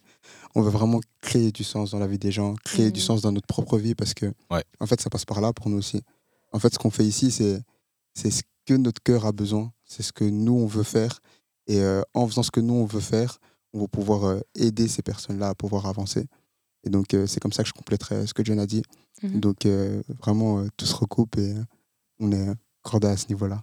on 0.55 0.61
veut 0.61 0.69
vraiment 0.71 1.01
créer 1.21 1.51
du 1.51 1.63
sens 1.63 1.91
dans 1.91 1.99
la 1.99 2.07
vie 2.07 2.17
des 2.17 2.31
gens, 2.31 2.55
créer 2.63 2.91
du 2.91 2.99
Mhm. 3.01 3.05
sens 3.05 3.21
dans 3.21 3.31
notre 3.31 3.47
propre 3.47 3.77
vie 3.77 3.93
parce 3.95 4.13
que, 4.13 4.27
Ouais. 4.49 4.63
en 4.79 4.85
fait, 4.87 4.99
ça 5.01 5.09
passe 5.09 5.25
par 5.25 5.41
là 5.41 5.51
pour 5.53 5.69
nous 5.69 5.77
aussi. 5.77 6.01
En 6.53 6.59
fait, 6.59 6.73
ce 6.73 6.79
qu'on 6.79 6.89
fait 6.91 7.05
ici, 7.05 7.31
c'est 7.31 7.61
c'est 8.17 8.31
ce 8.31 8.43
que 8.65 8.73
notre 8.75 9.03
cœur 9.03 9.25
a 9.25 9.33
besoin, 9.33 9.73
c'est 9.83 10.01
ce 10.01 10.13
que 10.13 10.23
nous, 10.23 10.53
on 10.53 10.65
veut 10.67 10.83
faire. 10.83 11.19
Et 11.67 11.81
euh, 11.81 12.01
en 12.13 12.25
faisant 12.27 12.43
ce 12.43 12.51
que 12.51 12.61
nous, 12.61 12.73
on 12.75 12.85
veut 12.85 13.01
faire, 13.01 13.39
on 13.73 13.81
va 13.81 13.87
pouvoir 13.89 14.23
euh, 14.23 14.39
aider 14.55 14.87
ces 14.87 15.01
personnes-là 15.01 15.49
à 15.49 15.55
pouvoir 15.55 15.85
avancer. 15.85 16.25
Et 16.85 16.89
donc, 16.89 17.13
euh, 17.13 17.27
c'est 17.27 17.41
comme 17.41 17.51
ça 17.51 17.63
que 17.63 17.67
je 17.69 17.73
compléterai 17.73 18.25
ce 18.25 18.33
que 18.33 18.45
John 18.45 18.57
a 18.59 18.65
dit. 18.65 18.83
Mhm. 19.21 19.39
Donc, 19.41 19.65
euh, 19.65 20.01
vraiment, 20.21 20.59
euh, 20.59 20.67
tout 20.77 20.85
se 20.85 20.95
recoupe 20.95 21.37
et 21.37 21.51
euh, 21.55 21.63
on 22.19 22.31
est 22.31 22.53
cordé 22.83 23.07
à 23.07 23.17
ce 23.17 23.27
niveau-là. 23.27 23.61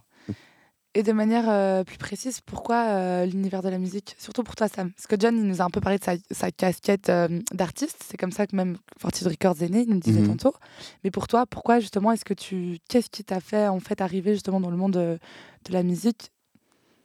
Et 0.95 1.01
de 1.01 1.11
manière 1.11 1.49
euh, 1.49 1.83
plus 1.83 1.97
précise, 1.97 2.39
pourquoi 2.45 2.85
euh, 2.89 3.25
l'univers 3.25 3.63
de 3.63 3.69
la 3.69 3.79
musique 3.79 4.15
Surtout 4.19 4.43
pour 4.43 4.55
toi, 4.55 4.67
Sam? 4.67 4.91
Parce 4.91 5.07
que 5.07 5.15
John, 5.19 5.35
il 5.35 5.43
nous 5.43 5.59
a 5.59 5.65
un 5.65 5.71
peu 5.71 5.81
parlé 5.81 5.97
de 5.97 6.03
sa, 6.03 6.13
sa 6.29 6.51
casquette 6.51 7.09
euh, 7.09 7.39
d'artiste. 7.51 7.97
C'est 8.07 8.15
comme 8.17 8.31
ça 8.31 8.45
que 8.45 8.55
même 8.55 8.77
Fortitude 8.99 9.29
Records 9.29 9.63
est 9.63 9.69
né, 9.69 9.81
il 9.87 9.89
nous 9.89 9.99
disait 9.99 10.21
Mhm. 10.21 10.27
tantôt. 10.37 10.53
Mais 11.03 11.09
pour 11.09 11.27
toi, 11.27 11.47
pourquoi 11.47 11.79
justement 11.79 12.11
est-ce 12.11 12.25
que 12.25 12.35
tu. 12.35 12.77
Qu'est-ce 12.89 13.09
qui 13.09 13.23
t'a 13.23 13.39
fait 13.39 13.67
en 13.67 13.79
fait 13.79 14.01
arriver 14.01 14.33
justement 14.33 14.59
dans 14.59 14.69
le 14.69 14.77
monde 14.77 14.93
de, 14.93 15.17
de 15.65 15.73
la 15.73 15.81
musique? 15.81 16.31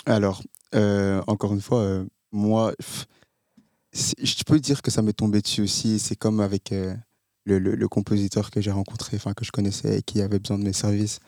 Alors, 0.04 0.42
encore 1.26 1.54
une 1.54 1.62
fois, 1.62 2.04
moi, 2.30 2.73
pff, 2.78 3.07
je 3.95 4.42
peux 4.47 4.61
dire 4.61 4.83
que 4.83 4.90
ça 4.90 5.00
m'est 5.00 5.14
tombé 5.14 5.40
dessus 5.40 5.62
aussi. 5.62 5.99
C'est 5.99 6.16
comme 6.16 6.40
avec 6.40 6.71
le, 6.71 7.59
le- 7.59 7.75
le 7.75 7.88
compositeur 7.88 8.50
que 8.50 8.61
j'ai 8.61 8.71
rencontré, 8.71 9.16
enfin 9.16 9.33
que 9.33 9.47
je 9.47 9.50
connaissais 9.50 9.99
et 9.99 10.02
qui 10.02 10.21
avait 10.21 10.38
besoin 10.38 10.59
de 10.59 10.64
mes 10.64 10.75
services. 10.75 11.21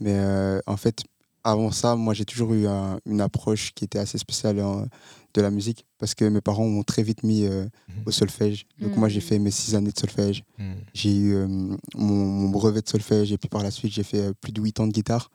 Mais 0.00 0.14
euh, 0.18 0.58
en 0.66 0.76
fait, 0.76 1.04
avant 1.50 1.70
ça, 1.70 1.96
moi, 1.96 2.14
j'ai 2.14 2.24
toujours 2.24 2.52
eu 2.54 2.66
un- 2.66 2.98
une 3.06 3.20
approche 3.20 3.72
qui 3.74 3.84
était 3.84 3.98
assez 3.98 4.18
spéciale 4.18 4.60
en- 4.60 4.86
de 5.34 5.40
la 5.42 5.50
musique 5.50 5.84
parce 5.98 6.14
que 6.14 6.24
mes 6.24 6.40
parents 6.40 6.66
m'ont 6.66 6.82
très 6.82 7.02
vite 7.02 7.22
mis 7.22 7.44
euh, 7.44 7.64
Mhm. 7.88 8.02
au 8.06 8.10
solfège. 8.10 8.66
Donc 8.80 8.96
moi, 8.96 9.08
j'ai 9.08 9.20
Mhm. 9.20 9.24
fait 9.26 9.38
mes 9.38 9.50
six 9.50 9.74
années 9.74 9.92
de 9.92 9.98
solfège. 9.98 10.42
Hmm. 10.58 10.72
J'ai 10.94 11.14
eu 11.14 11.34
euh, 11.34 11.46
mon, 11.48 11.76
mon 11.96 12.48
brevet 12.48 12.80
de 12.82 12.88
solfège 12.88 13.30
et 13.32 13.38
puis 13.38 13.48
par 13.48 13.62
la 13.62 13.70
suite, 13.70 13.92
j'ai 13.92 14.02
fait 14.04 14.20
euh, 14.20 14.32
plus 14.40 14.52
de 14.52 14.60
huit 14.60 14.80
ans 14.80 14.86
de 14.86 14.92
guitare. 14.92 15.30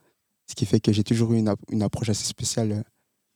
Ce 0.50 0.56
qui 0.56 0.66
fait 0.66 0.80
que 0.80 0.92
j'ai 0.92 1.04
toujours 1.04 1.32
eu 1.34 1.38
une, 1.38 1.48
ap- 1.48 1.60
une 1.72 1.84
approche 1.84 2.10
assez 2.10 2.26
spéciale 2.26 2.72
euh, 2.72 2.82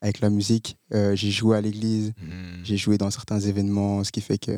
avec 0.01 0.19
la 0.19 0.29
musique. 0.29 0.77
Euh, 0.93 1.15
j'ai 1.15 1.31
joué 1.31 1.55
à 1.57 1.61
l'église, 1.61 2.13
Hmm. 2.21 2.63
j'ai 2.63 2.77
joué 2.77 2.97
dans 2.97 3.09
certains 3.11 3.39
événements, 3.39 4.03
ce 4.03 4.11
qui 4.11 4.21
fait 4.21 4.37
que. 4.37 4.57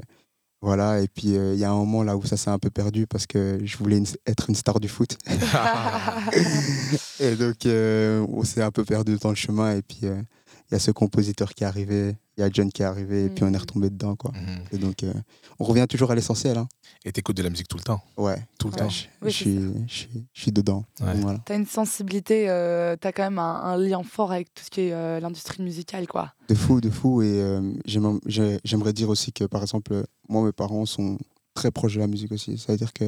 Voilà, 0.62 1.00
et 1.01 1.08
puis 1.08 1.38
euh, 1.38 1.54
il 1.54 1.60
y 1.60 1.63
a 1.63 1.72
un 1.72 1.75
moment 1.75 2.04
là 2.04 2.18
où 2.18 2.25
ça 2.25 2.36
s'est 2.36 2.50
un 2.50 2.60
peu 2.60 2.70
perdu 2.70 3.08
parce 3.08 3.25
que 3.25 3.60
je 3.63 3.78
voulais 3.78 3.98
une- 3.98 4.06
être 4.28 4.50
une 4.50 4.56
star 4.56 4.80
du 4.82 4.89
foot. 4.89 5.18
et 7.20 7.36
donc 7.36 7.66
euh, 7.66 8.25
on 8.30 8.44
s'est 8.44 8.62
un 8.62 8.72
peu 8.72 8.84
perdu 8.84 9.18
dans 9.18 9.30
le 9.30 9.36
chemin. 9.36 9.75
Et 9.75 9.82
puis 9.82 10.00
euh, 10.04 10.22
il 10.70 10.74
y 10.74 10.75
a 10.75 10.80
ce 10.80 10.92
compositeur 10.92 11.54
qui 11.54 11.63
est 11.63 11.68
arrivé, 11.68 12.16
il 12.39 12.41
y 12.41 12.46
a 12.46 12.50
John 12.51 12.72
qui 12.72 12.81
est 12.81 12.86
arrivé, 12.86 13.25
et 13.25 13.29
puis 13.29 13.43
on 13.43 13.48
est 13.48 13.51
Mhm. 13.51 13.58
retombé 13.58 13.89
dedans. 13.89 14.15
Quoi. 14.15 14.31
Et 14.72 14.77
donc 14.77 15.03
euh, 15.03 15.13
on 15.60 15.65
revient 15.65 15.86
toujours 15.89 16.10
à 16.12 16.15
l'essentiel. 16.15 16.58
Hein. 16.58 16.67
Et 17.05 17.12
t'écoutes 17.12 17.36
de 17.38 17.43
la 17.43 17.50
musique 17.50 17.67
tout 17.67 17.77
le 17.77 17.84
temps, 17.84 18.01
Ouais, 18.17 18.38
tout 18.58 18.67
le 18.67 18.74
Ouais. 18.74 18.79
temps. 18.79 18.89
je, 18.89 19.05
Oui, 19.22 19.29
je 19.31 19.38
c'est 19.38 19.43
suis, 19.43 19.60
je, 19.88 19.93
suis, 19.93 20.10
je 20.34 20.41
suis 20.41 20.51
dedans. 20.51 20.84
Ouais. 21.01 21.13
Voilà. 21.22 21.39
T'as 21.46 21.55
une 21.58 21.65
sensibilité, 21.65 22.50
euh, 22.50 22.96
t'as 23.00 23.12
quand 23.12 23.24
même 23.24 23.39
un, 23.39 23.55
un 23.63 23.77
lien 23.77 24.01
fort 24.03 24.31
avec 24.31 24.53
tout 24.53 24.63
ce 24.63 24.69
qui 24.69 24.81
est 24.81 24.93
euh, 24.93 25.19
l'industrie 25.19 25.62
musicale, 25.63 26.08
quoi. 26.08 26.34
De 26.50 26.55
fou, 26.55 26.79
de 26.81 26.89
fou. 26.89 27.22
Et 27.22 27.27
euh, 27.41 27.74
j'aime- 27.86 28.19
j'ai- 28.25 28.60
j'aimerais 28.63 28.93
dire 28.93 29.10
aussi 29.10 29.31
que, 29.34 29.43
par 29.46 29.62
exemple, 29.62 30.03
moi, 30.27 30.43
mes 30.46 30.51
parents 30.53 30.86
sont 30.86 31.17
très 31.53 31.72
proches 31.72 31.96
de 31.96 32.00
la 32.00 32.08
musique 32.08 32.31
aussi. 32.31 32.58
Ça 32.58 32.72
veut 32.74 32.77
dire 32.77 32.93
que 32.93 33.05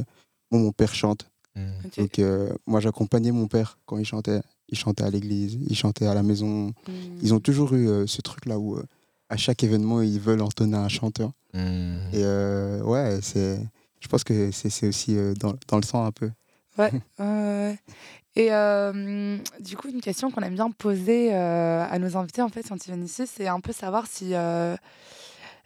moi, 0.51 0.61
mon 0.61 0.71
père 0.71 0.93
chante. 0.93 1.29
Hmm. 1.55 1.71
Ok. 1.85 1.97
Donc, 1.99 2.19
euh, 2.19 2.53
moi, 2.65 2.79
j'accompagnais 2.79 3.31
mon 3.31 3.47
père 3.47 3.77
quand 3.85 3.97
il 3.97 4.05
chantait. 4.05 4.41
Il 4.69 4.77
chantait 4.77 5.03
à 5.03 5.09
l'église, 5.09 5.57
il 5.69 5.75
chantait 5.75 6.05
à 6.07 6.13
la 6.13 6.23
maison. 6.23 6.67
Mm. 6.67 6.73
Ils 7.23 7.33
ont 7.33 7.41
toujours 7.41 7.73
eu 7.73 7.89
euh, 7.89 8.07
ce 8.07 8.21
truc-là 8.21 8.57
où, 8.57 8.77
euh, 8.77 8.83
à 9.31 9.37
chaque 9.37 9.63
événement, 9.63 10.01
ils 10.01 10.19
veulent 10.19 10.41
entonner 10.41 10.77
un 10.77 10.89
chanteur. 10.89 11.31
Hmm. 11.53 11.97
Et 12.13 12.23
euh, 12.23 12.81
ouais, 12.83 13.19
c'est. 13.21 13.59
Je 14.01 14.07
pense 14.07 14.23
que 14.23 14.51
c'est 14.51 14.69
c'est 14.69 14.87
aussi 14.87 15.15
euh, 15.17 15.33
dans, 15.35 15.53
dans 15.67 15.77
le 15.77 15.83
sang 15.83 16.05
un 16.05 16.11
peu. 16.11 16.29
Ouais. 16.77 16.91
Et 18.35 18.47
euh, 18.53 19.37
du 19.59 19.75
coup, 19.75 19.89
une 19.89 19.99
question 19.99 20.31
qu'on 20.31 20.41
aime 20.41 20.53
bien 20.55 20.71
poser 20.71 21.33
euh, 21.35 21.85
à 21.85 21.99
nos 21.99 22.15
invités, 22.15 22.41
en 22.41 22.47
fait, 22.47 22.63
quand 22.67 22.77
ils 22.85 22.89
viennent 22.89 23.03
ici, 23.03 23.23
c'est 23.27 23.47
un 23.49 23.59
peu 23.59 23.73
savoir 23.73 24.07
si 24.07 24.33
euh, 24.33 24.77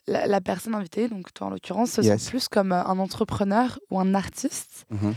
la, 0.07 0.25
la 0.25 0.41
personne 0.41 0.73
invitée, 0.73 1.07
donc 1.07 1.31
toi 1.33 1.47
en 1.47 1.49
l'occurrence, 1.51 1.91
se 1.91 2.01
Yes. 2.01 2.23
sent 2.23 2.29
plus 2.31 2.47
comme 2.47 2.71
un 2.71 2.97
entrepreneur 2.97 3.79
ou 3.91 3.99
un 3.99 4.15
artiste. 4.15 4.85
Mhm. 4.89 5.13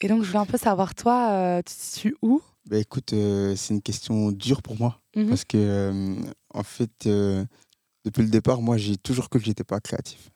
Et 0.00 0.08
donc, 0.08 0.22
je 0.24 0.26
voulais 0.28 0.40
un 0.40 0.46
peu 0.46 0.58
savoir, 0.58 0.96
toi, 0.96 1.28
euh, 1.30 1.58
tu 1.58 1.72
te 1.74 1.80
situes 1.80 2.16
où? 2.22 2.42
Bah, 2.68 2.78
écoute, 2.78 3.12
euh, 3.12 3.54
c'est 3.54 3.72
une 3.74 3.82
question 3.82 4.32
dure 4.32 4.62
pour 4.62 4.76
moi. 4.76 5.00
Mhm. 5.14 5.28
Parce 5.28 5.44
que, 5.44 5.56
euh, 5.56 6.16
en 6.54 6.62
fait, 6.62 7.06
euh, 7.06 7.44
depuis 8.04 8.22
le 8.22 8.28
départ, 8.30 8.60
moi, 8.62 8.76
j'ai 8.76 8.96
toujours 8.96 9.28
cru 9.28 9.38
que 9.40 9.44
j'étais 9.46 9.64
pas 9.64 9.80
créatif. 9.80 10.30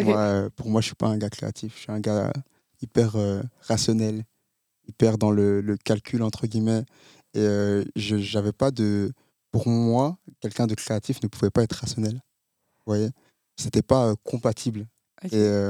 Moi, 0.00 0.16
euh, 0.16 0.50
pour 0.54 0.70
moi, 0.70 0.80
je 0.80 0.86
suis 0.86 0.94
pas 0.94 1.08
un 1.08 1.18
gars 1.18 1.30
créatif. 1.30 1.74
Je 1.76 1.80
suis 1.82 1.92
un 1.92 2.00
gars 2.00 2.32
hyper 2.80 3.16
euh, 3.16 3.42
rationnel, 3.62 4.24
hyper 4.88 5.18
dans 5.18 5.30
le, 5.30 5.60
le 5.60 5.76
calcul, 5.76 6.22
entre 6.22 6.46
guillemets. 6.46 6.84
Et 7.34 7.40
euh, 7.40 7.84
je 7.96 8.16
j'avais 8.18 8.52
pas 8.52 8.70
de. 8.70 9.12
Pour 9.50 9.68
moi, 9.68 10.16
quelqu'un 10.40 10.66
de 10.66 10.74
créatif 10.74 11.22
ne 11.22 11.28
pouvait 11.28 11.50
pas 11.50 11.62
être 11.62 11.72
rationnel. 11.72 12.14
Vous 12.14 12.86
voyez? 12.86 13.10
C'était 13.56 13.82
pas 13.82 14.14
compatible. 14.22 14.86
Et 15.32 15.60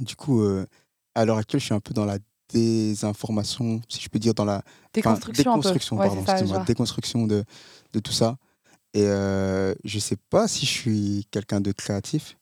du 0.00 0.16
coup, 0.16 0.40
à 1.16 1.24
l'heure 1.24 1.38
actuelle, 1.38 1.60
je 1.60 1.66
suis 1.66 1.74
un 1.74 1.80
peu 1.80 1.92
dans 1.92 2.04
la 2.04 2.18
désinformation, 2.48 3.80
si 3.88 4.00
je 4.00 4.08
peux 4.08 4.20
dire, 4.20 4.34
dans 4.34 4.44
la 4.44 4.62
Déconstruction, 4.92 5.56
déconstruction, 5.56 5.96
Ouais, 5.96 6.06
pardon, 6.06 6.24
ça, 6.24 6.64
déconstruction 6.64 7.26
de, 7.26 7.44
de 7.92 7.98
tout 7.98 8.12
ça. 8.12 8.38
Et 8.94 9.06
euh, 9.06 9.74
je 9.84 9.98
sais 9.98 10.16
pas 10.30 10.46
si 10.48 10.66
je 10.66 10.70
suis 10.70 11.26
quelqu'un 11.30 11.60
de 11.60 11.72
créatif, 11.72 12.36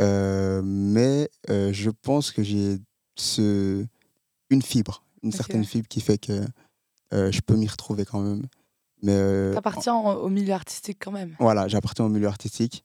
euh, 0.00 0.60
mais 0.64 1.30
euh, 1.48 1.72
je 1.72 1.90
pense 1.90 2.32
que 2.32 2.42
j'ai 2.42 2.78
ce, 3.14 3.86
une 4.50 4.62
fibre, 4.62 5.04
une 5.22 5.32
certaine 5.32 5.64
fibre 5.64 5.86
qui 5.88 6.00
fait 6.00 6.18
que 6.18 6.44
euh, 7.14 7.30
je 7.30 7.40
peux 7.40 7.54
m'y 7.56 7.68
retrouver 7.68 8.04
quand 8.04 8.20
même. 8.20 8.42
Mais 9.02 9.12
euh, 9.14 9.54
T'appartiens 9.54 9.94
au 9.94 10.24
au 10.24 10.28
milieu 10.28 10.54
artistique 10.54 10.98
quand 11.00 11.12
même. 11.12 11.36
voilà, 11.38 11.68
j'appartiens 11.68 12.04
au 12.04 12.08
milieu 12.08 12.26
artistique. 12.26 12.84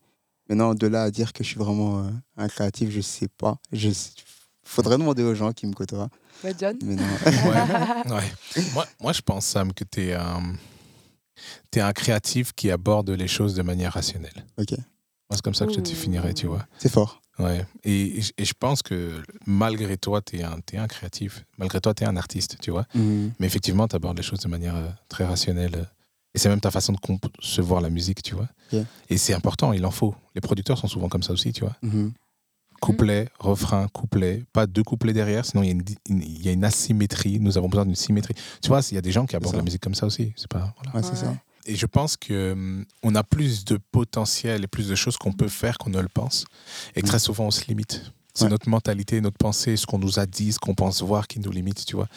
Maintenant, 0.49 0.75
de 0.75 0.85
là 0.87 1.03
à 1.03 1.11
dire 1.11 1.33
que 1.33 1.43
je 1.43 1.49
suis 1.49 1.57
vraiment 1.59 1.99
euh, 1.99 2.09
un 2.37 2.47
créatif, 2.49 2.89
je 2.91 3.01
sais 3.01 3.29
pas. 3.29 3.57
Je 3.71 3.89
faudrait 4.63 4.97
demander 4.97 5.23
aux 5.23 5.33
gens 5.33 5.53
qui 5.53 5.65
me 5.65 5.73
côtoient. 5.73 6.09
Ouais, 6.43 6.53
John 6.59 6.77
Mais 6.83 6.95
non. 6.95 7.03
Ouais. 7.25 8.11
Ouais. 8.15 8.63
Moi, 8.73 8.85
moi, 9.01 9.13
je 9.13 9.21
pense, 9.21 9.45
Sam, 9.45 9.73
que 9.73 9.83
tu 9.85 10.01
es 10.07 10.13
un, 11.41 11.61
t'es 11.71 11.81
un 11.81 11.93
créatif 11.93 12.53
qui 12.53 12.71
aborde 12.71 13.09
les 13.09 13.27
choses 13.27 13.53
de 13.55 13.61
manière 13.61 13.93
rationnelle. 13.93 14.45
ok, 14.57 14.71
Moi, 14.71 14.77
c'est 15.31 15.41
comme 15.41 15.53
ça 15.55 15.65
que 15.65 15.71
je 15.71 15.77
te 15.77 15.81
définirais, 15.81 16.33
tu 16.33 16.47
vois. 16.47 16.65
c'est 16.77 16.91
fort. 16.91 17.21
Ouais. 17.39 17.65
Et, 17.83 18.19
et 18.37 18.45
je- 18.45 18.53
pense 18.59 18.81
que 18.83 19.23
malgré 19.47 19.97
toi, 19.97 20.21
tu 20.21 20.37
es, 20.37 20.43
un 20.43 20.59
t'es 20.59 20.77
un 20.77 20.87
créatif. 20.87 21.43
Malgré 21.57 21.79
toi, 21.81 21.93
tu 21.93 22.03
es 22.03 22.05
un 22.07 22.15
artiste, 22.17 22.57
tu 22.61 22.69
vois. 22.71 22.85
Mhm. 22.93 23.31
Mais 23.39 23.47
effectivement, 23.47 23.87
tu 23.87 23.95
abordes 23.95 24.17
les 24.17 24.23
choses 24.23 24.41
de 24.41 24.47
manière 24.49 24.75
euh, 24.75 24.89
très 25.09 25.25
rationnelle. 25.25 25.87
Et 26.35 26.39
c'est 26.39 26.49
même 26.49 26.61
ta 26.61 26.69
façon 26.71 26.93
de 26.93 26.99
concevoir 26.99 27.81
la 27.81 27.89
musique, 27.89 28.21
tu 28.21 28.35
vois. 28.35 28.47
Et 29.09 29.17
c'est 29.17 29.33
important, 29.33 29.73
il 29.73 29.85
en 29.85 29.91
faut. 29.91 30.13
Les 30.35 30.41
producteurs 30.41 30.77
sont 30.77 30.87
souvent 30.87 31.09
comme 31.09 31.23
ça 31.23 31.33
aussi, 31.33 31.51
tu 31.51 31.61
vois. 31.61 31.75
Mhm. 31.81 32.13
Couplet, 32.81 33.29
refrain, 33.39 33.87
couplet, 33.89 34.43
pas 34.53 34.65
deux 34.67 34.83
couplets 34.83 35.13
derrière, 35.13 35.45
sinon 35.45 35.61
il 35.63 35.67
y, 35.67 35.69
a 35.69 35.71
une 35.73 35.81
di- 35.83 35.97
une- 36.09 36.23
il 36.23 36.41
y 36.43 36.49
a 36.49 36.51
une 36.51 36.65
asymétrie. 36.65 37.39
Nous 37.39 37.57
avons 37.57 37.69
besoin 37.69 37.85
d'une 37.85 37.95
symétrie. 37.95 38.33
Tu 38.61 38.69
vois, 38.69 38.81
il 38.91 38.95
y 38.95 38.97
a 38.97 39.01
des 39.01 39.11
gens 39.11 39.25
qui 39.27 39.35
abordent 39.35 39.55
la 39.55 39.61
musique 39.61 39.81
comme 39.81 39.93
ça 39.95 40.05
aussi. 40.07 40.33
C'est 40.35 40.47
pas, 40.49 40.73
voilà. 40.83 40.97
Ouais, 40.97 41.03
c'est 41.03 41.11
Ouais. 41.25 41.31
ça. 41.31 41.35
Et 41.67 41.75
je 41.75 41.85
pense 41.85 42.17
que 42.17 42.53
hum, 42.53 42.85
on 43.03 43.13
a 43.13 43.23
plus 43.23 43.65
de 43.65 43.77
potentiel 43.91 44.63
et 44.63 44.67
plus 44.67 44.87
de 44.87 44.95
choses 44.95 45.15
qu'on 45.17 45.31
peut 45.31 45.47
faire 45.47 45.77
qu'on 45.77 45.91
ne 45.91 46.01
le 46.01 46.07
pense. 46.09 46.45
Et 46.95 47.01
que 47.03 47.07
très 47.07 47.19
souvent, 47.19 47.45
on 47.45 47.51
se 47.51 47.65
limite. 47.67 48.11
C'est 48.33 48.45
Ouais. 48.45 48.49
notre 48.49 48.67
mentalité, 48.67 49.21
notre 49.21 49.37
pensée, 49.37 49.75
ce 49.77 49.85
qu'on 49.85 49.99
nous 49.99 50.17
a 50.17 50.25
dit, 50.25 50.53
ce 50.53 50.57
qu'on 50.57 50.73
pense 50.73 51.03
voir 51.03 51.27
qui 51.27 51.39
nous 51.39 51.51
limite, 51.51 51.85
tu 51.85 51.95
vois. 51.97 52.07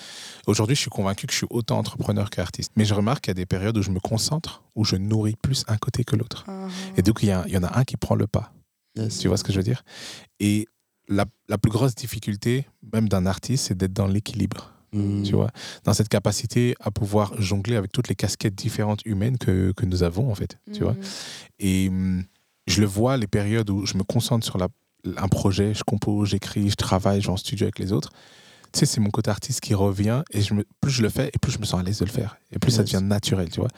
Aujourd'hui, 0.47 0.77
je 0.77 0.81
suis 0.81 0.89
convaincu 0.91 1.27
que 1.27 1.33
je 1.33 1.39
suis 1.39 1.47
autant 1.51 1.77
entrepreneur 1.79 2.31
qu'artiste. 2.31 2.71
Mais 2.77 2.85
je 2.87 2.95
remarque 2.95 3.25
qu'il 3.25 3.31
y 3.33 3.33
a 3.33 3.35
des 3.35 3.45
périodes 3.47 3.77
où 3.77 3.83
je 3.83 3.91
me 3.91 3.99
concentre, 4.01 4.63
où 4.77 4.85
je 4.87 4.97
nourris 4.97 5.35
plus 5.43 5.65
un 5.69 5.77
côté 5.77 6.05
que 6.05 6.17
l'autre. 6.17 6.45
Mhm. 6.49 6.71
Et 6.97 7.03
donc, 7.03 7.19
il 7.23 7.27
y, 7.29 7.33
a- 7.33 7.45
il 7.49 7.53
y 7.53 7.59
en 7.59 7.65
a 7.65 7.79
un 7.79 7.85
qui 7.85 7.97
prend 7.99 8.15
le 8.15 8.27
pas. 8.29 8.53
Yes. 8.97 9.19
Tu 9.19 9.29
vois 9.29 9.37
ce 9.37 9.45
que 9.45 9.53
je 9.53 9.59
veux 9.59 9.65
dire? 9.65 9.83
Et 10.41 10.67
la, 11.09 11.27
la 11.49 11.59
plus 11.59 11.71
grosse 11.71 11.95
difficulté, 11.95 12.67
même 12.93 13.09
d'un 13.09 13.27
artiste, 13.27 13.67
c'est 13.67 13.77
d'être 13.77 13.93
dans 13.93 14.07
l'équilibre. 14.07 14.73
Mhm. 14.93 15.25
Tu 15.25 15.33
vois? 15.33 15.51
Dans 15.85 15.93
cette 15.93 16.09
capacité 16.09 16.75
à 16.81 16.91
pouvoir 16.91 17.41
jongler 17.41 17.77
avec 17.77 17.93
toutes 17.93 18.09
les 18.09 18.15
casquettes 18.15 18.55
différentes 18.55 19.01
humaines 19.05 19.39
que, 19.39 19.73
que 19.73 19.87
nous 19.87 20.03
avons, 20.03 20.31
en 20.31 20.35
fait. 20.35 20.59
Tu 20.73 20.83
vois? 20.83 20.93
Mhm. 20.93 21.03
Et 21.59 21.89
hum, 21.89 22.25
je 22.67 22.81
le 22.81 22.87
vois, 22.87 23.17
les 23.17 23.27
périodes 23.27 23.71
où 23.71 23.85
je 23.85 23.97
me 23.97 24.05
concentre 24.05 24.47
sur 24.47 24.59
la, 24.59 24.69
un 25.17 25.29
projet, 25.29 25.75
je 25.75 25.83
compose, 25.85 26.29
j'écris, 26.31 26.71
je 26.71 26.77
travaille, 26.77 27.21
je 27.21 27.27
vais 27.27 27.33
en 27.33 27.37
studio 27.37 27.65
avec 27.65 27.79
les 27.79 27.93
autres. 27.93 28.11
Tu 28.73 28.81
sais, 28.81 28.87
c'est 28.87 29.01
mon 29.01 29.11
côté 29.11 29.31
artiste 29.31 29.61
qui 29.61 29.75
revient 29.75 30.23
et 30.33 30.41
je 30.41 30.55
me, 30.55 30.65
plus 30.81 30.91
je 30.91 31.03
le 31.03 31.09
fais 31.09 31.29
et 31.29 31.39
plus 31.41 31.53
je 31.53 31.59
me 31.59 31.65
sens 31.65 31.81
à 31.81 31.83
l'aise 31.83 31.99
de 31.99 32.05
le 32.05 32.11
faire. 32.11 32.37
Et 32.51 32.59
plus 32.59 32.73
ça 32.73 32.83
devient 32.83 33.01
naturel, 33.03 33.49
tu 33.49 33.61
vois? 33.61 33.69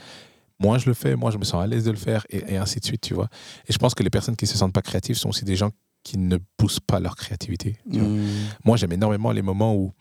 Moi 0.58 0.78
je 0.78 0.86
le 0.86 0.94
fais, 0.94 1.16
moi 1.16 1.30
je 1.30 1.38
me 1.38 1.44
sens 1.44 1.62
à 1.62 1.66
l'aise 1.66 1.84
de 1.84 1.90
le 1.90 1.96
faire, 1.96 2.26
et, 2.30 2.54
et 2.54 2.56
ainsi 2.56 2.80
de 2.80 2.84
suite, 2.84 3.00
tu 3.02 3.14
vois. 3.14 3.28
Et 3.68 3.72
je 3.72 3.78
pense 3.78 3.94
que 3.94 4.02
les 4.02 4.10
personnes 4.10 4.36
qui 4.36 4.46
se 4.46 4.56
sentent 4.56 4.72
pas 4.72 4.82
créatives 4.82 5.16
sont 5.16 5.28
aussi 5.30 5.44
des 5.44 5.56
gens 5.56 5.70
qui 6.02 6.18
ne 6.18 6.38
poussent 6.56 6.80
pas 6.80 7.00
leur 7.00 7.16
créativité. 7.16 7.78
tu 7.92 7.98
vois. 7.98 8.08
Mm. 8.08 8.26
Moi, 8.64 8.76
j'aime 8.76 8.92
énormément 8.92 9.32
les 9.32 9.42
moments 9.42 9.74
où 9.74 9.92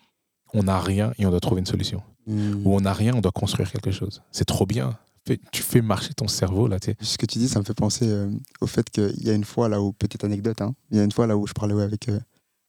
on 0.53 0.63
n'a 0.63 0.79
rien 0.79 1.11
et 1.17 1.25
on 1.25 1.31
doit 1.31 1.39
trouver 1.39 1.59
une 1.61 1.65
solution. 1.65 2.01
Mm. 2.27 2.65
Où 2.65 2.75
on 2.75 2.81
n'a 2.81 2.93
rien, 2.93 3.15
on 3.15 3.21
doit 3.21 3.31
construire 3.31 3.71
quelque 3.71 3.91
chose. 3.91 4.21
C'est 4.31 4.45
trop 4.45 4.65
bien. 4.67 4.97
Fais- 5.27 5.39
Tu 5.51 5.63
fais 5.63 5.81
marcher 5.81 6.13
ton 6.13 6.27
cerveau, 6.27 6.67
là, 6.67 6.79
tu 6.79 6.91
sais. 6.91 6.97
Ce 7.01 7.17
que 7.17 7.25
tu 7.25 7.39
dis, 7.39 7.47
ça 7.49 7.59
me 7.59 7.65
fait 7.65 7.73
penser 7.73 8.05
euh, 8.07 8.29
au 8.61 8.67
fait 8.67 8.87
qu'il 8.91 9.23
y 9.25 9.29
a 9.31 9.33
une 9.33 9.43
fois 9.45 9.67
là 9.67 9.81
où, 9.81 9.93
petite 9.93 10.23
anecdote, 10.23 10.61
hein, 10.61 10.75
il 10.91 10.97
y 10.97 10.99
a 10.99 11.03
une 11.03 11.11
fois 11.11 11.25
là 11.25 11.35
où 11.35 11.47
je 11.47 11.53
parlais 11.53 11.73
avec 11.81 12.07
euh, 12.09 12.19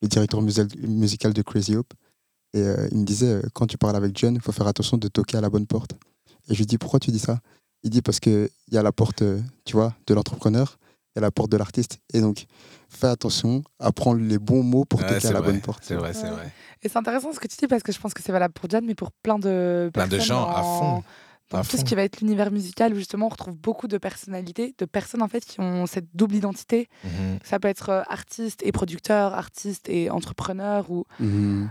le 0.00 0.08
directeur 0.08 0.40
musical 0.40 1.34
de 1.34 1.42
Crazy 1.42 1.76
Hope. 1.76 1.92
Et 2.54 2.60
euh, 2.60 2.88
il 2.90 2.98
me 2.98 3.04
disait, 3.04 3.42
quand 3.52 3.66
tu 3.66 3.76
parles 3.76 3.96
avec 3.96 4.16
John, 4.18 4.34
il 4.34 4.40
faut 4.40 4.52
faire 4.52 4.66
attention 4.66 4.96
de 4.96 5.08
toquer 5.08 5.36
à 5.36 5.42
la 5.42 5.50
bonne 5.50 5.66
porte. 5.66 5.92
Et 6.48 6.54
je 6.54 6.58
lui 6.58 6.66
dis, 6.66 6.78
pourquoi 6.78 7.00
tu 7.00 7.10
dis 7.10 7.18
ça? 7.18 7.40
Il 7.86 7.90
dit, 7.90 8.02
parce 8.02 8.18
qu'il 8.18 8.48
y 8.72 8.76
a 8.76 8.82
la 8.82 8.90
porte, 8.90 9.22
euh, 9.22 9.40
tu 9.64 9.74
vois, 9.76 9.94
de 10.08 10.14
l'entrepreneur, 10.14 10.76
il 11.14 11.16
y 11.16 11.18
a 11.18 11.22
la 11.22 11.30
porte 11.30 11.52
de 11.52 11.56
l'artiste. 11.56 12.00
Et 12.12 12.20
donc, 12.20 12.46
fais 12.88 13.06
attention 13.06 13.62
à 13.78 13.92
prendre 13.92 14.20
les 14.20 14.38
bons 14.40 14.64
mots 14.64 14.84
pour 14.84 14.98
Ouais, 15.02 15.06
toquer 15.06 15.20
c'est 15.20 15.28
à 15.28 15.32
la 15.32 15.40
vrai, 15.40 15.52
bonne 15.52 15.60
porte. 15.60 15.84
C'est 15.84 15.94
vrai, 15.94 16.12
c'est 16.12 16.24
Ouais. 16.24 16.30
vrai. 16.32 16.52
Et 16.82 16.88
c'est 16.88 16.98
intéressant 16.98 17.32
ce 17.32 17.38
que 17.38 17.46
tu 17.46 17.56
dis 17.56 17.68
parce 17.68 17.84
que 17.84 17.92
je 17.92 18.00
pense 18.00 18.12
que 18.12 18.24
c'est 18.24 18.32
valable 18.32 18.54
pour 18.54 18.68
John, 18.68 18.84
mais 18.84 18.96
pour 18.96 19.12
plein 19.12 19.38
de 19.38 19.88
Plein 19.94 20.08
de 20.08 20.18
gens, 20.18 20.48
à 20.48 20.64
fond. 20.64 21.04
Dans 21.50 21.58
À 21.58 21.62
tout 21.62 21.76
ce 21.76 21.84
qui 21.84 21.94
va 21.94 22.02
être 22.02 22.20
l'univers 22.20 22.50
musical, 22.50 22.92
où 22.92 22.96
justement 22.96 23.26
on 23.26 23.28
retrouve 23.28 23.56
beaucoup 23.56 23.86
de 23.86 23.98
personnalités, 23.98 24.74
de 24.78 24.84
personnes 24.84 25.22
en 25.22 25.28
fait 25.28 25.44
qui 25.44 25.60
ont 25.60 25.86
cette 25.86 26.08
double 26.12 26.34
identité. 26.34 26.88
Mhm. 27.04 27.38
Ça 27.44 27.60
peut 27.60 27.68
être 27.68 27.90
euh, 27.90 28.02
artiste 28.08 28.62
et 28.64 28.72
producteur, 28.72 29.32
artiste 29.32 29.88
et 29.88 30.10
entrepreneur, 30.10 30.90
ou 30.90 31.04
Mhm. 31.20 31.70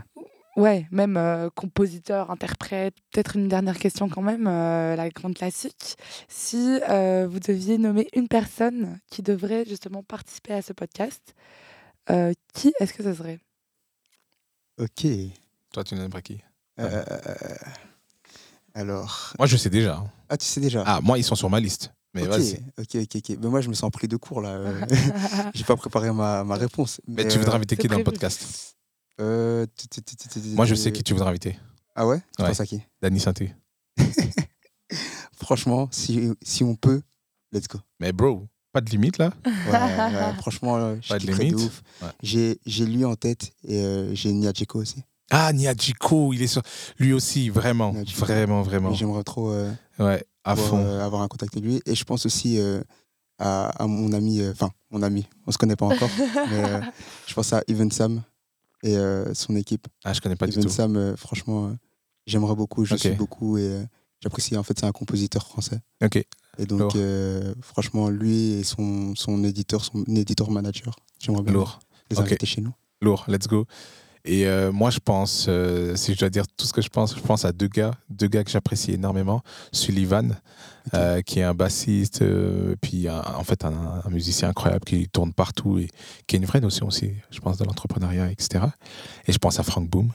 Ouais, 0.56 0.86
même 0.90 1.16
euh, 1.16 1.48
compositeur, 1.54 2.30
interprète. 2.30 2.94
Peut-être 3.12 3.36
une 3.36 3.48
dernière 3.48 3.78
question 3.78 4.08
quand 4.08 4.22
même, 4.22 4.46
euh, 4.46 4.96
la 4.96 5.08
grande 5.10 5.34
classique. 5.34 5.96
Si 6.28 6.80
euh, 6.88 7.26
vous 7.30 7.40
deviez 7.40 7.78
nommer 7.78 8.08
une 8.14 8.28
personne 8.28 8.98
qui 9.10 9.22
devrait 9.22 9.64
justement 9.66 10.02
participer 10.02 10.54
à 10.54 10.62
ce 10.62 10.72
podcast, 10.72 11.34
euh, 12.10 12.32
qui 12.54 12.72
est-ce 12.80 12.92
que 12.92 13.02
ce 13.02 13.14
serait? 13.14 13.38
Ok. 14.78 15.06
Toi, 15.72 15.84
tu 15.84 15.94
n'aimes 15.94 16.10
pas 16.10 16.22
qui? 16.22 16.40
Euh, 16.80 17.02
alors. 18.74 19.32
Moi, 19.38 19.46
je 19.46 19.56
sais 19.56 19.70
déjà. 19.70 19.96
hein. 19.96 20.10
Ah, 20.28 20.36
tu 20.36 20.46
sais 20.46 20.60
déjà? 20.60 20.82
Ah, 20.86 21.00
moi, 21.02 21.18
ils 21.18 21.24
sont 21.24 21.34
sur 21.36 21.48
ma 21.50 21.60
liste. 21.60 21.92
Mais 22.14 22.22
ok, 22.22 22.28
vas-y. 22.28 22.54
ok, 22.78 22.94
ok, 22.94 23.16
ok. 23.16 23.36
Mais 23.40 23.48
moi, 23.48 23.60
je 23.60 23.68
me 23.68 23.74
sens 23.74 23.90
pris 23.90 24.08
de 24.08 24.16
court 24.16 24.40
là. 24.40 24.58
J'ai 25.54 25.64
pas 25.64 25.76
préparé 25.76 26.10
ma, 26.12 26.44
ma 26.44 26.54
réponse. 26.56 27.00
Mais 27.06 27.26
tu 27.28 27.36
euh, 27.36 27.40
voudrais 27.40 27.56
inviter 27.56 27.76
qui 27.76 27.88
dans 27.88 27.98
le 27.98 28.04
podcast? 28.04 28.76
Euh, 29.20 29.66
Moi, 30.54 30.66
je 30.66 30.74
sais 30.74 30.92
qui 30.92 31.02
tu 31.02 31.12
voudrais 31.12 31.30
inviter. 31.30 31.58
Ah 31.94 32.06
ouais? 32.06 32.20
Tu 32.38 32.44
penses 32.44 32.60
à 32.60 32.66
qui? 32.66 32.82
Dany 33.00 33.20
Sainté. 33.20 33.54
Franchement, 35.36 35.88
si, 35.90 36.32
si 36.42 36.64
on 36.64 36.74
peut, 36.74 37.02
let's 37.52 37.68
go. 37.68 37.78
Mais 38.00 38.12
bro, 38.12 38.46
pas 38.72 38.80
de 38.80 38.90
limite 38.90 39.18
là? 39.18 39.32
Ouais, 39.66 40.34
franchement, 40.40 40.76
euh, 40.76 40.96
je 41.02 41.08
Pas 41.08 41.18
de 41.18 41.26
limite? 41.26 41.54
ouf. 41.54 41.82
J'ai 42.22 42.58
j'ai 42.66 42.86
lui 42.86 43.04
en 43.04 43.14
tête 43.16 43.52
et 43.64 43.82
euh, 43.82 44.14
j'ai 44.14 44.32
Nia 44.32 44.52
aussi. 44.74 45.02
Ah, 45.30 45.52
Niajiko, 45.52 46.32
il 46.32 46.42
est 46.42 46.46
sur. 46.46 46.62
Lui 46.98 47.12
aussi, 47.12 47.48
vraiment. 47.48 47.92
Niajiko. 47.92 48.20
Vraiment, 48.20 48.62
vraiment. 48.62 48.92
J'aimerais 48.94 49.24
trop 49.24 49.50
euh, 49.50 49.72
Ouais, 49.98 50.24
à 50.44 50.54
pouvoir, 50.54 50.70
fond. 50.70 50.78
euh, 50.78 51.04
avoir 51.04 51.22
un 51.22 51.28
contact 51.28 51.54
avec 51.56 51.64
lui. 51.64 51.82
Et 51.84 51.94
je 51.96 52.04
pense 52.04 52.26
aussi 52.26 52.60
euh, 52.60 52.80
à, 53.38 53.66
à 53.82 53.86
mon 53.88 54.12
ami, 54.12 54.40
euh, 54.40 54.52
enfin, 54.52 54.70
mon 54.90 55.02
ami, 55.02 55.26
on 55.46 55.50
se 55.52 55.58
connaît 55.58 55.74
pas 55.76 55.86
encore, 55.86 56.08
mais 56.50 56.62
euh, 56.62 56.80
je 57.26 57.34
pense 57.34 57.52
à 57.52 57.62
Even 57.66 57.90
Sam 57.90 58.22
et 58.82 58.96
euh, 58.96 59.34
son 59.34 59.56
équipe. 59.56 59.86
Ah, 60.04 60.12
je 60.12 60.20
connais 60.20 60.36
pas 60.36 60.46
du 60.46 60.54
tout. 60.58 60.68
Sam, 60.68 61.16
franchement, 61.16 61.66
euh, 61.68 61.72
j'aimerais 62.26 62.54
beaucoup, 62.54 62.84
je 62.84 62.94
Ok. 62.94 63.00
suis 63.00 63.10
beaucoup 63.12 63.58
et 63.58 63.68
euh, 63.68 63.82
j'apprécie. 64.20 64.56
En 64.56 64.62
fait, 64.62 64.78
c'est 64.78 64.86
un 64.86 64.92
compositeur 64.92 65.46
français. 65.46 65.80
Ok. 66.02 66.16
Et 66.58 66.64
donc, 66.66 66.96
franchement, 67.60 68.08
lui 68.08 68.52
et 68.52 68.64
son, 68.64 69.14
son 69.14 69.44
éditeur, 69.44 69.84
son 69.84 70.04
éditeur 70.06 70.50
manager, 70.50 70.96
j'aimerais 71.18 71.42
bien 71.42 71.52
Lourd. 71.52 71.80
les 72.10 72.18
Ok. 72.18 72.24
inviter 72.26 72.46
chez 72.46 72.60
nous. 72.62 72.72
Lourd, 73.02 73.24
let's 73.28 73.46
go. 73.46 73.66
Et 74.26 74.46
euh, 74.46 74.72
moi, 74.72 74.90
je 74.90 74.98
pense, 74.98 75.46
euh, 75.48 75.94
si 75.94 76.12
je 76.14 76.18
dois 76.18 76.30
dire 76.30 76.44
tout 76.56 76.66
ce 76.66 76.72
que 76.72 76.82
je 76.82 76.88
pense, 76.88 77.14
je 77.16 77.20
pense 77.20 77.44
à 77.44 77.52
deux 77.52 77.68
gars, 77.68 77.92
deux 78.10 78.26
gars 78.26 78.42
que 78.42 78.50
j'apprécie 78.50 78.92
énormément. 78.92 79.42
Sullivan, 79.72 80.36
euh, 80.94 81.22
qui 81.22 81.38
est 81.38 81.44
un 81.44 81.54
bassiste, 81.54 82.22
euh, 82.22 82.74
puis 82.80 83.08
un- 83.08 83.22
en 83.36 83.44
fait 83.44 83.64
un, 83.64 84.02
un 84.04 84.10
musicien 84.10 84.48
incroyable 84.48 84.84
qui 84.84 85.08
tourne 85.08 85.32
partout 85.32 85.78
et 85.78 85.88
qui 86.26 86.36
a 86.36 86.38
une 86.38 86.44
vraie 86.44 86.60
notion 86.60 86.86
aussi, 86.88 87.12
je 87.30 87.38
pense, 87.40 87.56
de 87.58 87.64
l'entrepreneuriat, 87.64 88.30
etc. 88.30 88.64
Et 89.28 89.32
je 89.32 89.38
pense 89.38 89.60
à 89.60 89.62
Frank 89.62 89.88
Boom, 89.88 90.10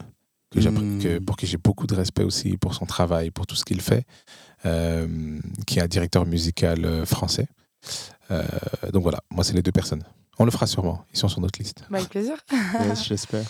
que 0.50 0.60
Mm. 0.60 0.98
que- 1.02 1.18
pour 1.18 1.36
qui 1.38 1.46
j'ai 1.46 1.56
beaucoup 1.56 1.86
de 1.86 1.94
respect 1.94 2.24
aussi 2.24 2.58
pour 2.58 2.74
son 2.74 2.84
travail, 2.84 3.30
pour 3.30 3.46
tout 3.46 3.56
ce 3.56 3.64
qu'il 3.64 3.80
fait, 3.80 4.04
euh, 4.66 5.38
qui 5.66 5.78
est 5.78 5.82
un 5.82 5.88
directeur 5.88 6.26
musical 6.26 7.06
français. 7.06 7.48
Euh, 8.30 8.42
donc 8.92 9.02
voilà, 9.02 9.20
moi, 9.30 9.42
c'est 9.42 9.54
les 9.54 9.62
deux 9.62 9.72
personnes. 9.72 10.04
On 10.38 10.44
le 10.44 10.50
fera 10.50 10.66
sûrement, 10.66 11.04
ils 11.12 11.18
sont 11.18 11.28
sur 11.28 11.40
notre 11.40 11.58
liste. 11.58 11.84
Bah, 11.90 11.98
Avec 11.98 12.10
plaisir. 12.10 12.36
Yes, 12.80 13.06
J'espère. 13.06 13.44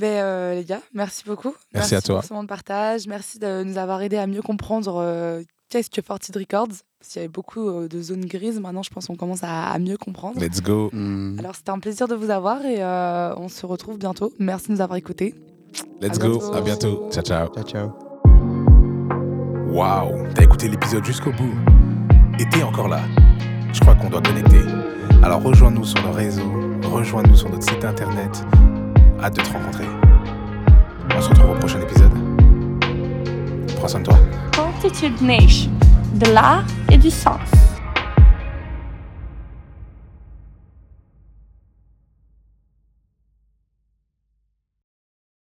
Ben, 0.00 0.22
euh, 0.24 0.54
les 0.54 0.64
gars, 0.64 0.80
merci 0.94 1.24
beaucoup. 1.26 1.54
Merci 1.74 1.94
à 1.94 2.00
toi. 2.00 2.16
pour 2.16 2.24
ce 2.24 2.32
moment 2.32 2.42
de 2.44 2.48
partage. 2.48 3.06
Merci 3.06 3.38
de 3.38 3.62
nous 3.62 3.76
avoir 3.76 4.00
aidé 4.02 4.16
à 4.16 4.26
mieux 4.26 4.40
comprendre 4.42 4.96
euh, 4.96 5.42
qu'est-ce 5.68 5.90
que 5.90 6.00
Fortid 6.00 6.34
Records. 6.36 6.68
Parce 6.68 7.12
qu'il 7.12 7.20
y 7.20 7.24
avait 7.24 7.28
beaucoup 7.28 7.68
euh, 7.68 7.86
de 7.88 8.00
zones 8.00 8.24
grises. 8.24 8.58
Maintenant, 8.60 8.82
je 8.82 8.90
pense 8.90 9.06
qu'on 9.08 9.16
commence 9.16 9.42
à, 9.44 9.68
à 9.70 9.78
mieux 9.78 9.98
comprendre. 9.98 10.40
Let's 10.40 10.62
go. 10.62 10.88
Mm. 10.92 11.38
Alors, 11.38 11.54
c'était 11.54 11.70
un 11.70 11.78
plaisir 11.78 12.08
de 12.08 12.14
vous 12.14 12.30
avoir 12.30 12.64
et 12.64 12.82
euh, 12.82 13.34
on 13.36 13.48
se 13.48 13.66
retrouve 13.66 13.98
bientôt. 13.98 14.32
Merci 14.38 14.68
de 14.68 14.72
nous 14.72 14.80
avoir 14.80 14.96
écoutés. 14.96 15.34
Let's 16.00 16.18
À 16.18 16.22
go. 16.26 16.38
bientôt. 16.38 16.54
À 16.54 16.60
bientôt. 16.62 17.08
Ciao, 17.12 17.22
ciao. 17.22 17.48
Ciao, 17.54 17.64
ciao. 17.64 17.90
Waouh, 19.70 20.26
t'as 20.34 20.42
écouté 20.42 20.68
l'épisode 20.68 21.04
jusqu'au 21.04 21.30
bout. 21.32 21.54
Et 22.38 22.48
t'es 22.48 22.62
encore 22.62 22.88
là. 22.88 23.00
Je 23.72 23.80
crois 23.80 23.94
qu'on 23.94 24.08
doit 24.10 24.22
connecter. 24.22 24.60
Alors 25.22 25.42
rejoins-nous 25.42 25.84
sur 25.84 26.02
le 26.02 26.10
réseau, 26.10 26.50
rejoins-nous 26.90 27.36
sur 27.36 27.50
notre 27.50 27.62
site 27.70 27.84
internet. 27.84 28.42
Hâte 29.22 29.36
de 29.36 29.42
te 29.42 29.52
rencontrer. 29.52 29.84
On 31.14 31.20
se 31.20 31.28
retrouve 31.28 31.50
au 31.50 31.54
prochain 31.54 31.80
épisode. 31.80 32.12
Prends 33.76 33.88
soin 33.88 34.00
de 34.00 34.06
toi. 34.06 34.16
Fortitude 34.54 35.20
Nation, 35.20 35.70
de 36.14 36.32
l'art 36.32 36.64
et 36.90 36.96
du 36.96 37.10
sens. 37.10 37.38